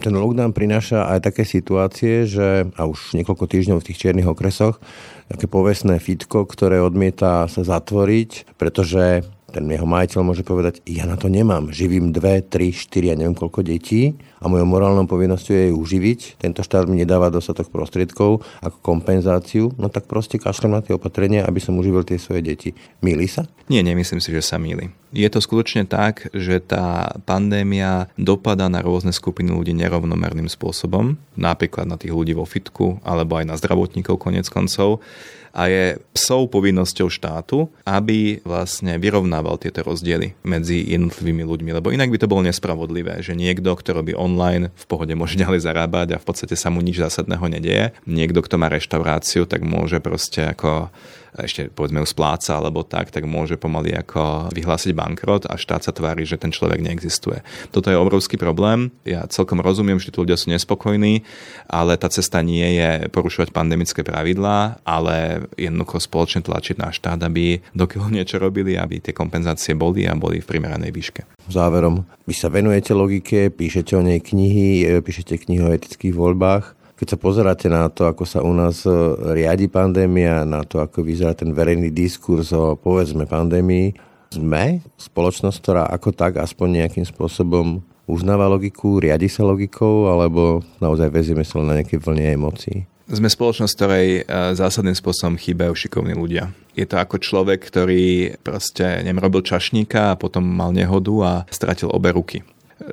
ten 0.00 0.16
lockdown 0.16 0.56
prináša 0.56 1.12
aj 1.12 1.30
také 1.30 1.44
situácie, 1.44 2.24
že 2.24 2.66
a 2.74 2.82
už 2.88 3.14
niekoľko 3.14 3.44
týždňov 3.44 3.78
v 3.84 3.86
tých 3.92 4.00
čiernych 4.00 4.26
okresoch, 4.26 4.80
také 5.28 5.46
povestné 5.46 6.00
fitko, 6.00 6.48
ktoré 6.48 6.80
odmieta 6.82 7.46
sa 7.46 7.62
zatvoriť, 7.62 8.56
pretože 8.58 9.22
ten 9.50 9.66
jeho 9.66 9.84
majiteľ 9.84 10.20
môže 10.22 10.46
povedať, 10.46 10.80
ja 10.86 11.04
na 11.04 11.18
to 11.18 11.26
nemám, 11.26 11.74
živím 11.74 12.14
dve, 12.14 12.40
tri, 12.40 12.70
štyri, 12.70 13.10
ja 13.10 13.18
neviem 13.18 13.34
koľko 13.34 13.66
detí 13.66 14.14
a 14.40 14.48
mojou 14.48 14.64
morálnou 14.64 15.04
povinnosťou 15.04 15.54
je 15.54 15.66
ju 15.68 15.76
uživiť. 15.76 16.40
Tento 16.40 16.64
štát 16.64 16.88
mi 16.88 17.02
nedáva 17.02 17.28
dostatok 17.28 17.68
prostriedkov 17.68 18.46
ako 18.64 18.76
kompenzáciu, 18.80 19.74
no 19.76 19.92
tak 19.92 20.08
proste 20.08 20.40
kašlem 20.40 20.78
na 20.78 20.80
tie 20.80 20.96
opatrenia, 20.96 21.44
aby 21.44 21.60
som 21.60 21.76
uživil 21.76 22.06
tie 22.06 22.16
svoje 22.16 22.40
deti. 22.40 22.70
Míli 23.04 23.28
sa? 23.28 23.44
Nie, 23.68 23.84
nemyslím 23.84 24.22
si, 24.22 24.32
že 24.32 24.40
sa 24.40 24.56
míli. 24.56 24.94
Je 25.10 25.26
to 25.26 25.42
skutočne 25.42 25.90
tak, 25.90 26.30
že 26.30 26.62
tá 26.62 27.18
pandémia 27.26 28.06
dopadá 28.14 28.70
na 28.70 28.78
rôzne 28.78 29.10
skupiny 29.10 29.50
ľudí 29.50 29.74
nerovnomerným 29.74 30.46
spôsobom, 30.46 31.18
napríklad 31.34 31.90
na 31.90 31.98
tých 31.98 32.14
ľudí 32.14 32.32
vo 32.32 32.46
fitku 32.46 33.02
alebo 33.02 33.34
aj 33.34 33.44
na 33.50 33.58
zdravotníkov 33.58 34.22
konec 34.22 34.46
koncov 34.46 35.02
a 35.50 35.66
je 35.66 35.84
psou 36.14 36.46
povinnosťou 36.46 37.10
štátu, 37.10 37.66
aby 37.82 38.38
vlastne 38.46 38.96
vyrovnával 38.98 39.58
tieto 39.58 39.82
rozdiely 39.82 40.38
medzi 40.46 40.82
jednotlivými 40.94 41.42
ľuďmi, 41.42 41.70
lebo 41.74 41.90
inak 41.90 42.10
by 42.10 42.18
to 42.22 42.30
bolo 42.30 42.46
nespravodlivé, 42.46 43.22
že 43.22 43.34
niekto, 43.34 43.74
kto 43.74 43.98
robí 43.98 44.12
online, 44.14 44.70
v 44.74 44.84
pohode 44.86 45.12
môže 45.18 45.34
ďalej 45.38 45.66
zarábať 45.66 46.14
a 46.14 46.20
v 46.22 46.26
podstate 46.26 46.54
sa 46.54 46.70
mu 46.70 46.78
nič 46.82 47.02
zásadného 47.02 47.46
nedeje. 47.50 47.94
Niekto, 48.06 48.42
kto 48.46 48.56
má 48.58 48.70
reštauráciu, 48.70 49.46
tak 49.46 49.66
môže 49.66 49.98
proste 49.98 50.54
ako 50.54 50.90
ešte 51.38 51.70
povedzme 51.70 52.02
ju 52.02 52.08
spláca 52.08 52.58
alebo 52.58 52.82
tak, 52.82 53.14
tak 53.14 53.28
môže 53.28 53.54
pomaly 53.54 53.94
ako 53.94 54.50
vyhlásiť 54.50 54.90
bankrot 54.96 55.46
a 55.46 55.54
štát 55.54 55.86
sa 55.86 55.92
tvári, 55.94 56.26
že 56.26 56.40
ten 56.40 56.50
človek 56.50 56.82
neexistuje. 56.82 57.42
Toto 57.70 57.92
je 57.92 57.98
obrovský 57.98 58.34
problém. 58.40 58.90
Ja 59.06 59.28
celkom 59.30 59.62
rozumiem, 59.62 60.02
že 60.02 60.10
tí 60.10 60.18
ľudia 60.18 60.34
sú 60.34 60.50
nespokojní, 60.50 61.22
ale 61.70 61.94
tá 61.94 62.10
cesta 62.10 62.42
nie 62.42 62.80
je 62.80 63.06
porušovať 63.12 63.54
pandemické 63.54 64.02
pravidlá, 64.02 64.82
ale 64.82 65.46
jednoducho 65.54 66.02
spoločne 66.02 66.42
tlačiť 66.42 66.76
na 66.80 66.90
štát, 66.90 67.20
aby 67.22 67.62
dokiaľ 67.76 68.10
niečo 68.10 68.42
robili, 68.42 68.74
aby 68.74 68.98
tie 68.98 69.14
kompenzácie 69.14 69.78
boli 69.78 70.08
a 70.08 70.16
boli 70.16 70.42
v 70.42 70.48
primeranej 70.48 70.90
výške. 70.90 71.22
Záverom, 71.50 72.06
vy 72.26 72.34
sa 72.34 72.50
venujete 72.50 72.94
logike, 72.94 73.50
píšete 73.50 73.94
o 73.98 74.02
nej 74.02 74.22
knihy, 74.22 74.86
píšete 75.02 75.34
knihy 75.46 75.62
o 75.66 75.74
etických 75.74 76.14
voľbách. 76.14 76.79
Keď 77.00 77.16
sa 77.16 77.18
pozeráte 77.18 77.64
na 77.72 77.88
to, 77.88 78.04
ako 78.04 78.28
sa 78.28 78.44
u 78.44 78.52
nás 78.52 78.84
e, 78.84 78.92
riadi 79.32 79.72
pandémia, 79.72 80.44
na 80.44 80.68
to, 80.68 80.84
ako 80.84 81.00
vyzerá 81.00 81.32
ten 81.32 81.48
verejný 81.56 81.88
diskurs 81.88 82.52
o, 82.52 82.76
povedzme, 82.76 83.24
pandémii, 83.24 83.96
sme 84.28 84.84
spoločnosť, 85.00 85.56
ktorá 85.64 85.88
ako 85.88 86.12
tak 86.12 86.36
aspoň 86.36 86.84
nejakým 86.84 87.08
spôsobom 87.08 87.80
uznáva 88.04 88.52
logiku, 88.52 89.00
riadi 89.00 89.32
sa 89.32 89.48
logikou, 89.48 90.12
alebo 90.12 90.60
naozaj 90.76 91.08
vezieme 91.08 91.40
sa 91.40 91.64
na 91.64 91.80
nejaké 91.80 91.96
vlne 91.96 92.36
emócií? 92.36 92.84
Sme 93.08 93.32
spoločnosť, 93.32 93.72
ktorej 93.80 94.08
e, 94.20 94.22
zásadným 94.60 94.92
spôsobom 94.92 95.40
chýbajú 95.40 95.72
šikovní 95.72 96.12
ľudia. 96.12 96.52
Je 96.76 96.84
to 96.84 97.00
ako 97.00 97.16
človek, 97.16 97.64
ktorý 97.64 98.36
proste 98.44 99.00
neviem, 99.00 99.24
robil 99.24 99.40
čašníka 99.40 100.12
a 100.12 100.18
potom 100.20 100.44
mal 100.44 100.68
nehodu 100.68 101.14
a 101.24 101.32
stratil 101.48 101.88
obe 101.88 102.12
ruky 102.12 102.44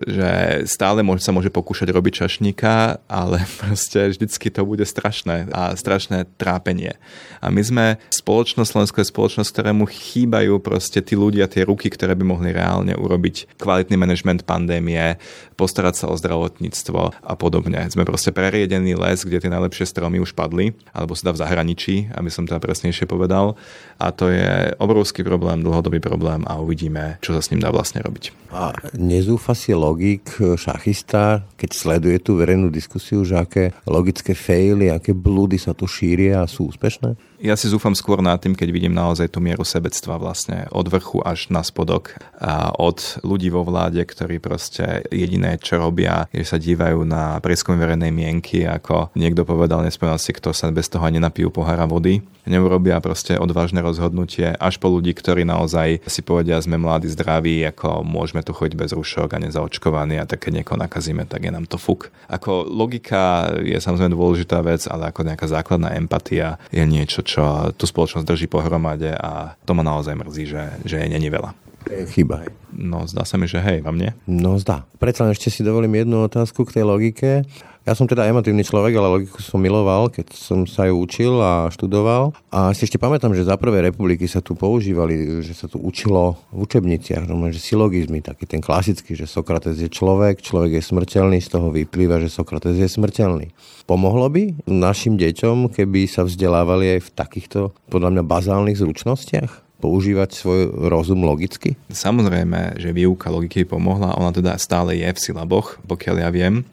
že 0.06 0.64
stále 0.68 1.00
sa 1.18 1.32
môže 1.32 1.50
pokúšať 1.50 1.90
robiť 1.90 2.14
čašníka, 2.26 3.02
ale 3.08 3.44
proste 3.62 4.12
vždycky 4.12 4.52
to 4.52 4.68
bude 4.68 4.84
strašné 4.84 5.48
a 5.52 5.74
strašné 5.74 6.28
trápenie. 6.36 7.00
A 7.40 7.48
my 7.54 7.62
sme 7.64 7.86
spoločnosť, 8.12 8.70
Slovensko 8.70 8.98
je 9.02 9.12
spoločnosť, 9.12 9.50
ktorému 9.54 9.88
chýbajú 9.88 10.60
proste 10.60 11.00
tí 11.00 11.16
ľudia, 11.16 11.48
tie 11.48 11.64
ruky, 11.64 11.88
ktoré 11.88 12.18
by 12.18 12.26
mohli 12.28 12.52
reálne 12.52 12.94
urobiť 12.98 13.60
kvalitný 13.62 13.96
manažment 13.96 14.44
pandémie, 14.44 15.16
postarať 15.56 15.96
sa 16.04 16.06
o 16.12 16.16
zdravotníctvo 16.20 17.24
a 17.24 17.34
podobne. 17.40 17.88
Sme 17.90 18.06
proste 18.06 18.36
preriedený 18.36 18.94
les, 18.98 19.24
kde 19.24 19.42
tie 19.42 19.52
najlepšie 19.54 19.90
stromy 19.90 20.22
už 20.22 20.38
padli, 20.38 20.78
alebo 20.94 21.18
sa 21.18 21.34
v 21.34 21.42
zahraničí, 21.42 22.14
aby 22.14 22.30
som 22.30 22.46
to 22.46 22.58
presnejšie 22.58 23.10
povedal. 23.10 23.58
A 23.98 24.14
to 24.14 24.30
je 24.30 24.74
obrovský 24.78 25.26
problém, 25.26 25.66
dlhodobý 25.66 25.98
problém 25.98 26.46
a 26.46 26.62
uvidíme, 26.62 27.18
čo 27.22 27.34
sa 27.34 27.42
s 27.42 27.50
ním 27.50 27.62
dá 27.62 27.74
vlastne 27.74 28.02
robiť. 28.02 28.34
A 28.54 28.74
nezúfa 28.96 29.58
si 29.58 29.77
logik 29.78 30.26
šachista, 30.58 31.46
keď 31.54 31.70
sleduje 31.70 32.18
tú 32.18 32.36
verejnú 32.42 32.74
diskusiu, 32.74 33.22
že 33.22 33.38
aké 33.38 33.78
logické 33.86 34.34
faily, 34.34 34.90
aké 34.90 35.14
blúdy 35.14 35.62
sa 35.62 35.78
tu 35.78 35.86
šíria 35.86 36.42
a 36.42 36.50
sú 36.50 36.74
úspešné? 36.74 37.14
Ja 37.38 37.54
si 37.54 37.70
zúfam 37.70 37.94
skôr 37.94 38.18
nad 38.18 38.42
tým, 38.42 38.58
keď 38.58 38.70
vidím 38.74 38.98
naozaj 38.98 39.30
tú 39.30 39.38
mieru 39.38 39.62
sebectva 39.62 40.18
vlastne 40.18 40.66
od 40.74 40.90
vrchu 40.90 41.22
až 41.22 41.54
na 41.54 41.62
spodok 41.62 42.18
a 42.42 42.74
od 42.74 43.22
ľudí 43.22 43.54
vo 43.54 43.62
vláde, 43.62 44.02
ktorí 44.02 44.42
proste 44.42 45.06
jediné, 45.14 45.62
čo 45.62 45.78
robia, 45.78 46.26
je, 46.34 46.42
že 46.42 46.50
sa 46.50 46.58
dívajú 46.58 47.06
na 47.06 47.38
prieskum 47.38 47.78
verejnej 47.78 48.10
mienky, 48.10 48.66
ako 48.66 49.14
niekto 49.14 49.46
povedal, 49.46 49.86
nespomínal 49.86 50.18
si, 50.18 50.34
kto 50.34 50.50
sa 50.50 50.74
bez 50.74 50.90
toho 50.90 51.06
ani 51.06 51.22
napijú 51.22 51.54
pohára 51.54 51.86
vody. 51.86 52.26
Neurobia 52.50 52.98
proste 53.06 53.38
odvážne 53.38 53.86
rozhodnutie 53.86 54.58
až 54.58 54.82
po 54.82 54.90
ľudí, 54.90 55.14
ktorí 55.14 55.46
naozaj 55.46 56.10
si 56.10 56.26
povedia, 56.26 56.58
sme 56.58 56.82
mladí, 56.82 57.06
zdraví, 57.06 57.62
ako 57.70 58.02
môžeme 58.02 58.42
tu 58.42 58.50
chodiť 58.50 58.74
bez 58.74 58.98
rušok 58.98 59.38
a 59.38 59.44
nezaočkovaní 59.46 60.18
a 60.18 60.26
tak 60.26 60.50
keď 60.50 60.64
niekoho 60.64 60.80
nakazíme, 60.80 61.30
tak 61.30 61.46
je 61.46 61.52
nám 61.54 61.70
to 61.70 61.78
fuk. 61.78 62.10
Ako 62.34 62.66
logika 62.66 63.52
je 63.62 63.78
samozrejme 63.78 64.16
dôležitá 64.16 64.64
vec, 64.66 64.90
ale 64.90 65.14
ako 65.14 65.28
nejaká 65.28 65.46
základná 65.46 65.94
empatia 66.00 66.58
je 66.72 66.82
niečo, 66.82 67.27
čo 67.28 67.76
tú 67.76 67.84
spoločnosť 67.84 68.24
drží 68.24 68.48
pohromade 68.48 69.12
a 69.12 69.60
to 69.68 69.76
ma 69.76 69.84
naozaj 69.84 70.16
mrzí, 70.16 70.48
že, 70.48 70.64
že 70.88 71.04
je 71.04 71.12
není 71.12 71.28
veľa. 71.28 71.67
Chyba. 72.12 72.48
No, 72.76 73.08
zdá 73.08 73.24
sa 73.24 73.40
mi, 73.40 73.48
že 73.50 73.64
hej, 73.64 73.82
vám 73.82 73.98
nie? 73.98 74.12
No, 74.28 74.60
zdá. 74.60 74.86
Predsa 75.00 75.28
ešte 75.32 75.50
si 75.50 75.66
dovolím 75.66 76.04
jednu 76.04 76.28
otázku 76.28 76.68
k 76.68 76.80
tej 76.80 76.86
logike. 76.86 77.48
Ja 77.88 77.96
som 77.96 78.04
teda 78.04 78.28
emotívny 78.28 78.68
človek, 78.68 79.00
ale 79.00 79.08
logiku 79.08 79.40
som 79.40 79.64
miloval, 79.64 80.12
keď 80.12 80.36
som 80.36 80.68
sa 80.68 80.92
ju 80.92 81.00
učil 81.00 81.40
a 81.40 81.72
študoval. 81.72 82.36
A 82.52 82.76
si 82.76 82.84
ešte 82.84 83.00
pamätám, 83.00 83.32
že 83.32 83.48
za 83.48 83.56
prvej 83.56 83.88
republiky 83.88 84.28
sa 84.28 84.44
tu 84.44 84.60
používali, 84.60 85.40
že 85.40 85.56
sa 85.56 85.72
tu 85.72 85.80
učilo 85.80 86.36
v 86.52 86.68
učebniciach, 86.68 87.32
no, 87.32 87.48
že 87.48 87.64
silogizmy, 87.64 88.20
taký 88.20 88.44
ten 88.44 88.60
klasický, 88.60 89.16
že 89.16 89.24
Sokrates 89.24 89.80
je 89.80 89.88
človek, 89.88 90.44
človek 90.44 90.76
je 90.76 90.84
smrteľný, 90.84 91.40
z 91.40 91.48
toho 91.48 91.72
vyplýva, 91.72 92.20
že 92.20 92.28
Sokrates 92.28 92.76
je 92.76 92.92
smrteľný. 92.92 93.56
Pomohlo 93.88 94.28
by 94.28 94.68
našim 94.68 95.16
deťom, 95.16 95.72
keby 95.72 96.12
sa 96.12 96.28
vzdelávali 96.28 97.00
aj 97.00 97.08
v 97.08 97.10
takýchto, 97.16 97.60
podľa 97.88 98.20
mňa, 98.20 98.24
bazálnych 98.28 98.84
zručnostiach? 98.84 99.67
Používať 99.78 100.30
svoj 100.34 100.62
rozum 100.90 101.22
logicky? 101.24 101.78
Samozrejme, 101.90 102.82
že 102.82 102.96
výuka 102.96 103.30
logiky 103.30 103.64
pomohla, 103.64 104.18
ona 104.18 104.34
teda 104.34 104.58
stále 104.58 104.98
je 104.98 105.10
v 105.10 105.22
silaboch, 105.22 105.78
pokiaľ 105.86 106.16
ja 106.22 106.30
viem 106.34 106.66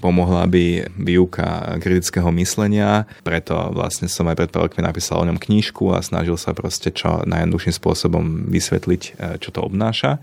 pomohla 0.00 0.48
by 0.48 0.88
výuka 0.96 1.76
kritického 1.78 2.32
myslenia, 2.34 3.04
preto 3.20 3.54
vlastne 3.76 4.08
som 4.08 4.26
aj 4.26 4.36
pred 4.40 4.50
rokmi 4.50 4.80
napísal 4.80 5.20
o 5.20 5.28
ňom 5.28 5.36
knížku 5.36 5.92
a 5.92 6.00
snažil 6.00 6.40
sa 6.40 6.56
proste 6.56 6.88
čo 6.88 7.22
najjednoduchším 7.28 7.74
spôsobom 7.76 8.24
vysvetliť, 8.48 9.02
e, 9.04 9.10
čo 9.38 9.52
to 9.52 9.60
obnáša. 9.60 10.18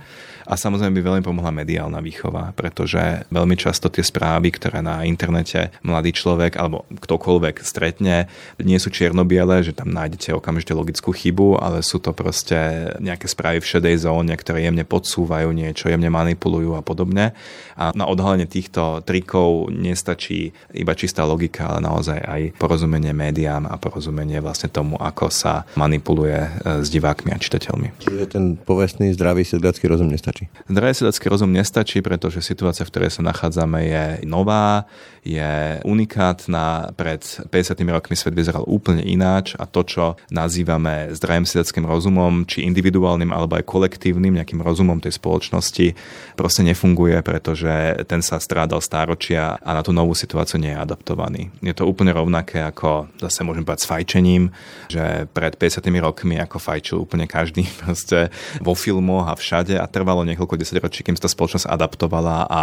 A 0.48 0.56
samozrejme 0.56 0.96
by 0.96 1.04
veľmi 1.04 1.24
pomohla 1.28 1.52
mediálna 1.52 2.00
výchova, 2.00 2.56
pretože 2.56 3.28
veľmi 3.28 3.60
často 3.60 3.92
tie 3.92 4.00
správy, 4.00 4.56
ktoré 4.56 4.80
na 4.80 5.04
internete 5.04 5.76
mladý 5.84 6.16
človek 6.16 6.56
alebo 6.56 6.88
ktokoľvek 6.88 7.68
stretne, 7.68 8.32
nie 8.64 8.80
sú 8.80 8.88
čierno-biele, 8.88 9.60
že 9.60 9.76
tam 9.76 9.92
nájdete 9.92 10.32
okamžite 10.32 10.72
logickú 10.72 11.12
chybu, 11.12 11.60
ale 11.60 11.84
sú 11.84 12.00
to 12.00 12.16
proste 12.16 12.56
nejaké 13.04 13.28
správy 13.28 13.60
v 13.60 13.70
šedej 13.76 14.08
zóne, 14.08 14.32
ktoré 14.40 14.64
jemne 14.64 14.88
podsúvajú 14.88 15.52
niečo, 15.52 15.92
jemne 15.92 16.08
manipulujú 16.08 16.80
a 16.80 16.82
podobne. 16.82 17.36
A 17.76 17.92
na 17.92 18.08
odhalenie 18.08 18.48
týchto 18.48 19.04
trikov 19.04 19.67
nestačí 19.70 20.52
iba 20.74 20.94
čistá 20.98 21.24
logika, 21.24 21.72
ale 21.72 21.84
naozaj 21.84 22.20
aj 22.20 22.42
porozumenie 22.58 23.12
médiám 23.12 23.68
a 23.68 23.76
porozumenie 23.80 24.40
vlastne 24.40 24.72
tomu, 24.72 24.98
ako 24.98 25.30
sa 25.30 25.68
manipuluje 25.76 26.40
e, 26.40 26.50
s 26.84 26.88
divákmi 26.92 27.32
a 27.32 27.38
čitateľmi. 27.38 28.02
Čiže 28.02 28.26
ten 28.28 28.44
povestný 28.58 29.14
zdravý 29.14 29.44
sedliacký 29.48 29.88
rozum 29.88 30.10
nestačí? 30.10 30.50
Zdravý 30.68 30.94
sedacký 30.94 31.26
rozum 31.30 31.52
nestačí, 31.54 32.00
pretože 32.02 32.44
situácia, 32.44 32.84
v 32.88 32.92
ktorej 32.92 33.12
sa 33.14 33.22
nachádzame, 33.24 33.80
je 33.88 34.04
nová, 34.28 34.88
je 35.28 35.84
unikátna. 35.84 36.96
Pred 36.96 37.52
50 37.52 37.84
rokmi 37.92 38.16
svet 38.16 38.32
vyzeral 38.32 38.64
úplne 38.64 39.04
ináč 39.04 39.54
a 39.60 39.68
to, 39.68 39.84
čo 39.84 40.04
nazývame 40.32 41.12
zdravým 41.12 41.44
sedackým 41.44 41.84
rozumom, 41.84 42.48
či 42.48 42.64
individuálnym 42.64 43.36
alebo 43.36 43.60
aj 43.60 43.68
kolektívnym 43.68 44.40
nejakým 44.40 44.64
rozumom 44.64 45.04
tej 45.04 45.20
spoločnosti, 45.20 45.94
proste 46.40 46.64
nefunguje, 46.64 47.20
pretože 47.22 48.04
ten 48.08 48.24
sa 48.24 48.40
strádal 48.40 48.80
stáročia 48.80 49.57
a 49.57 49.57
na 49.64 49.82
tú 49.82 49.96
novú 49.96 50.14
situáciu 50.14 50.60
nie 50.60 50.74
je 50.74 50.80
adaptovaný. 50.80 51.54
Je 51.64 51.74
to 51.74 51.88
úplne 51.88 52.12
rovnaké 52.12 52.62
ako, 52.62 53.08
zase 53.22 53.46
môžem 53.46 53.64
povedať, 53.64 53.86
s 53.86 53.90
fajčením, 53.90 54.44
že 54.92 55.30
pred 55.32 55.54
50 55.56 55.86
rokmi 56.02 56.36
ako 56.42 56.58
fajčil 56.60 56.98
úplne 57.02 57.26
každý 57.30 57.66
proste 57.82 58.30
vo 58.60 58.74
filmoch 58.74 59.30
a 59.30 59.38
všade 59.38 59.78
a 59.78 59.86
trvalo 59.88 60.28
niekoľko 60.28 60.60
desaťročí, 60.60 61.06
kým 61.06 61.16
sa 61.16 61.26
tá 61.26 61.30
spoločnosť 61.32 61.68
adaptovala 61.70 62.50
a 62.50 62.62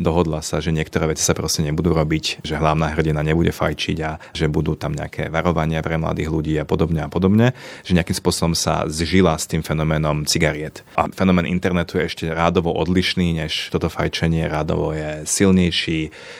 dohodla 0.00 0.40
sa, 0.42 0.58
že 0.58 0.74
niektoré 0.74 1.12
veci 1.12 1.22
sa 1.22 1.36
proste 1.36 1.62
nebudú 1.62 1.94
robiť, 1.94 2.44
že 2.44 2.58
hlavná 2.58 2.92
hrdina 2.92 3.22
nebude 3.22 3.52
fajčiť 3.54 3.96
a 4.04 4.18
že 4.32 4.50
budú 4.50 4.74
tam 4.74 4.92
nejaké 4.96 5.28
varovania 5.28 5.84
pre 5.84 5.96
mladých 6.00 6.28
ľudí 6.30 6.54
a 6.58 6.66
podobne 6.66 7.04
a 7.04 7.08
podobne, 7.10 7.52
že 7.84 7.94
nejakým 7.94 8.16
spôsobom 8.16 8.54
sa 8.56 8.86
zžila 8.88 9.36
s 9.36 9.46
tým 9.46 9.60
fenoménom 9.60 10.24
cigariet. 10.24 10.82
A 10.96 11.08
fenomén 11.10 11.46
internetu 11.48 11.98
je 11.98 12.08
ešte 12.08 12.26
rádovo 12.30 12.72
odlišný, 12.74 13.36
než 13.38 13.70
toto 13.70 13.88
fajčenie 13.88 14.46
rádovo 14.48 14.94
je 14.94 15.26
silnejší 15.26 16.10
a 16.10 16.33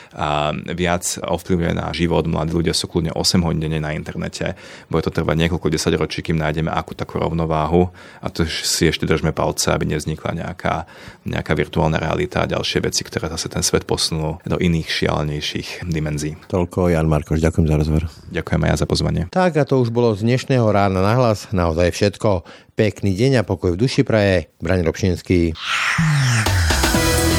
viac 0.73 1.03
ovplyvňuje 1.21 1.73
na 1.75 1.91
život. 1.91 2.23
Mladí 2.25 2.53
ľudia 2.55 2.73
sú 2.75 2.87
kľudne 2.87 3.11
8 3.15 3.45
hodín 3.45 3.63
denne 3.63 3.79
na 3.81 3.91
internete. 3.95 4.55
Bude 4.87 5.05
to 5.05 5.11
trvať 5.13 5.35
niekoľko 5.45 5.67
desaťročí, 5.71 6.25
kým 6.25 6.39
nájdeme 6.39 6.71
akú 6.71 6.97
takú 6.97 7.19
rovnováhu 7.19 7.89
a 8.21 8.27
to 8.31 8.47
si 8.47 8.87
ešte 8.87 9.07
držme 9.07 9.35
palce, 9.35 9.71
aby 9.71 9.87
nevznikla 9.89 10.31
nejaká 10.35 10.85
nejaká, 11.25 11.53
virtuálna 11.57 11.97
realita 11.97 12.45
a 12.45 12.49
ďalšie 12.49 12.85
veci, 12.85 13.01
ktoré 13.01 13.31
zase 13.33 13.49
ten 13.49 13.65
svet 13.65 13.89
posunú 13.89 14.37
do 14.45 14.57
iných 14.61 14.85
šialenejších 14.85 15.89
dimenzií. 15.89 16.37
Toľko 16.51 16.93
Jan 16.93 17.09
Markoš, 17.09 17.41
ďakujem 17.41 17.65
za 17.65 17.75
rozhovor. 17.75 18.03
Ďakujem 18.29 18.61
aj 18.61 18.69
ja 18.69 18.77
za 18.77 18.87
pozvanie. 18.87 19.23
Tak 19.33 19.57
a 19.57 19.63
to 19.65 19.81
už 19.81 19.89
bolo 19.89 20.13
z 20.13 20.21
dnešného 20.21 20.65
rána 20.69 21.01
nahlas 21.01 21.49
naozaj 21.49 21.89
všetko. 21.91 22.45
Pekný 22.75 23.15
deň 23.17 23.41
a 23.41 23.47
pokoj 23.47 23.73
v 23.73 23.81
duši 23.81 24.05
praje. 24.05 24.51
Brani 24.61 24.85
Robšinský. 24.85 25.55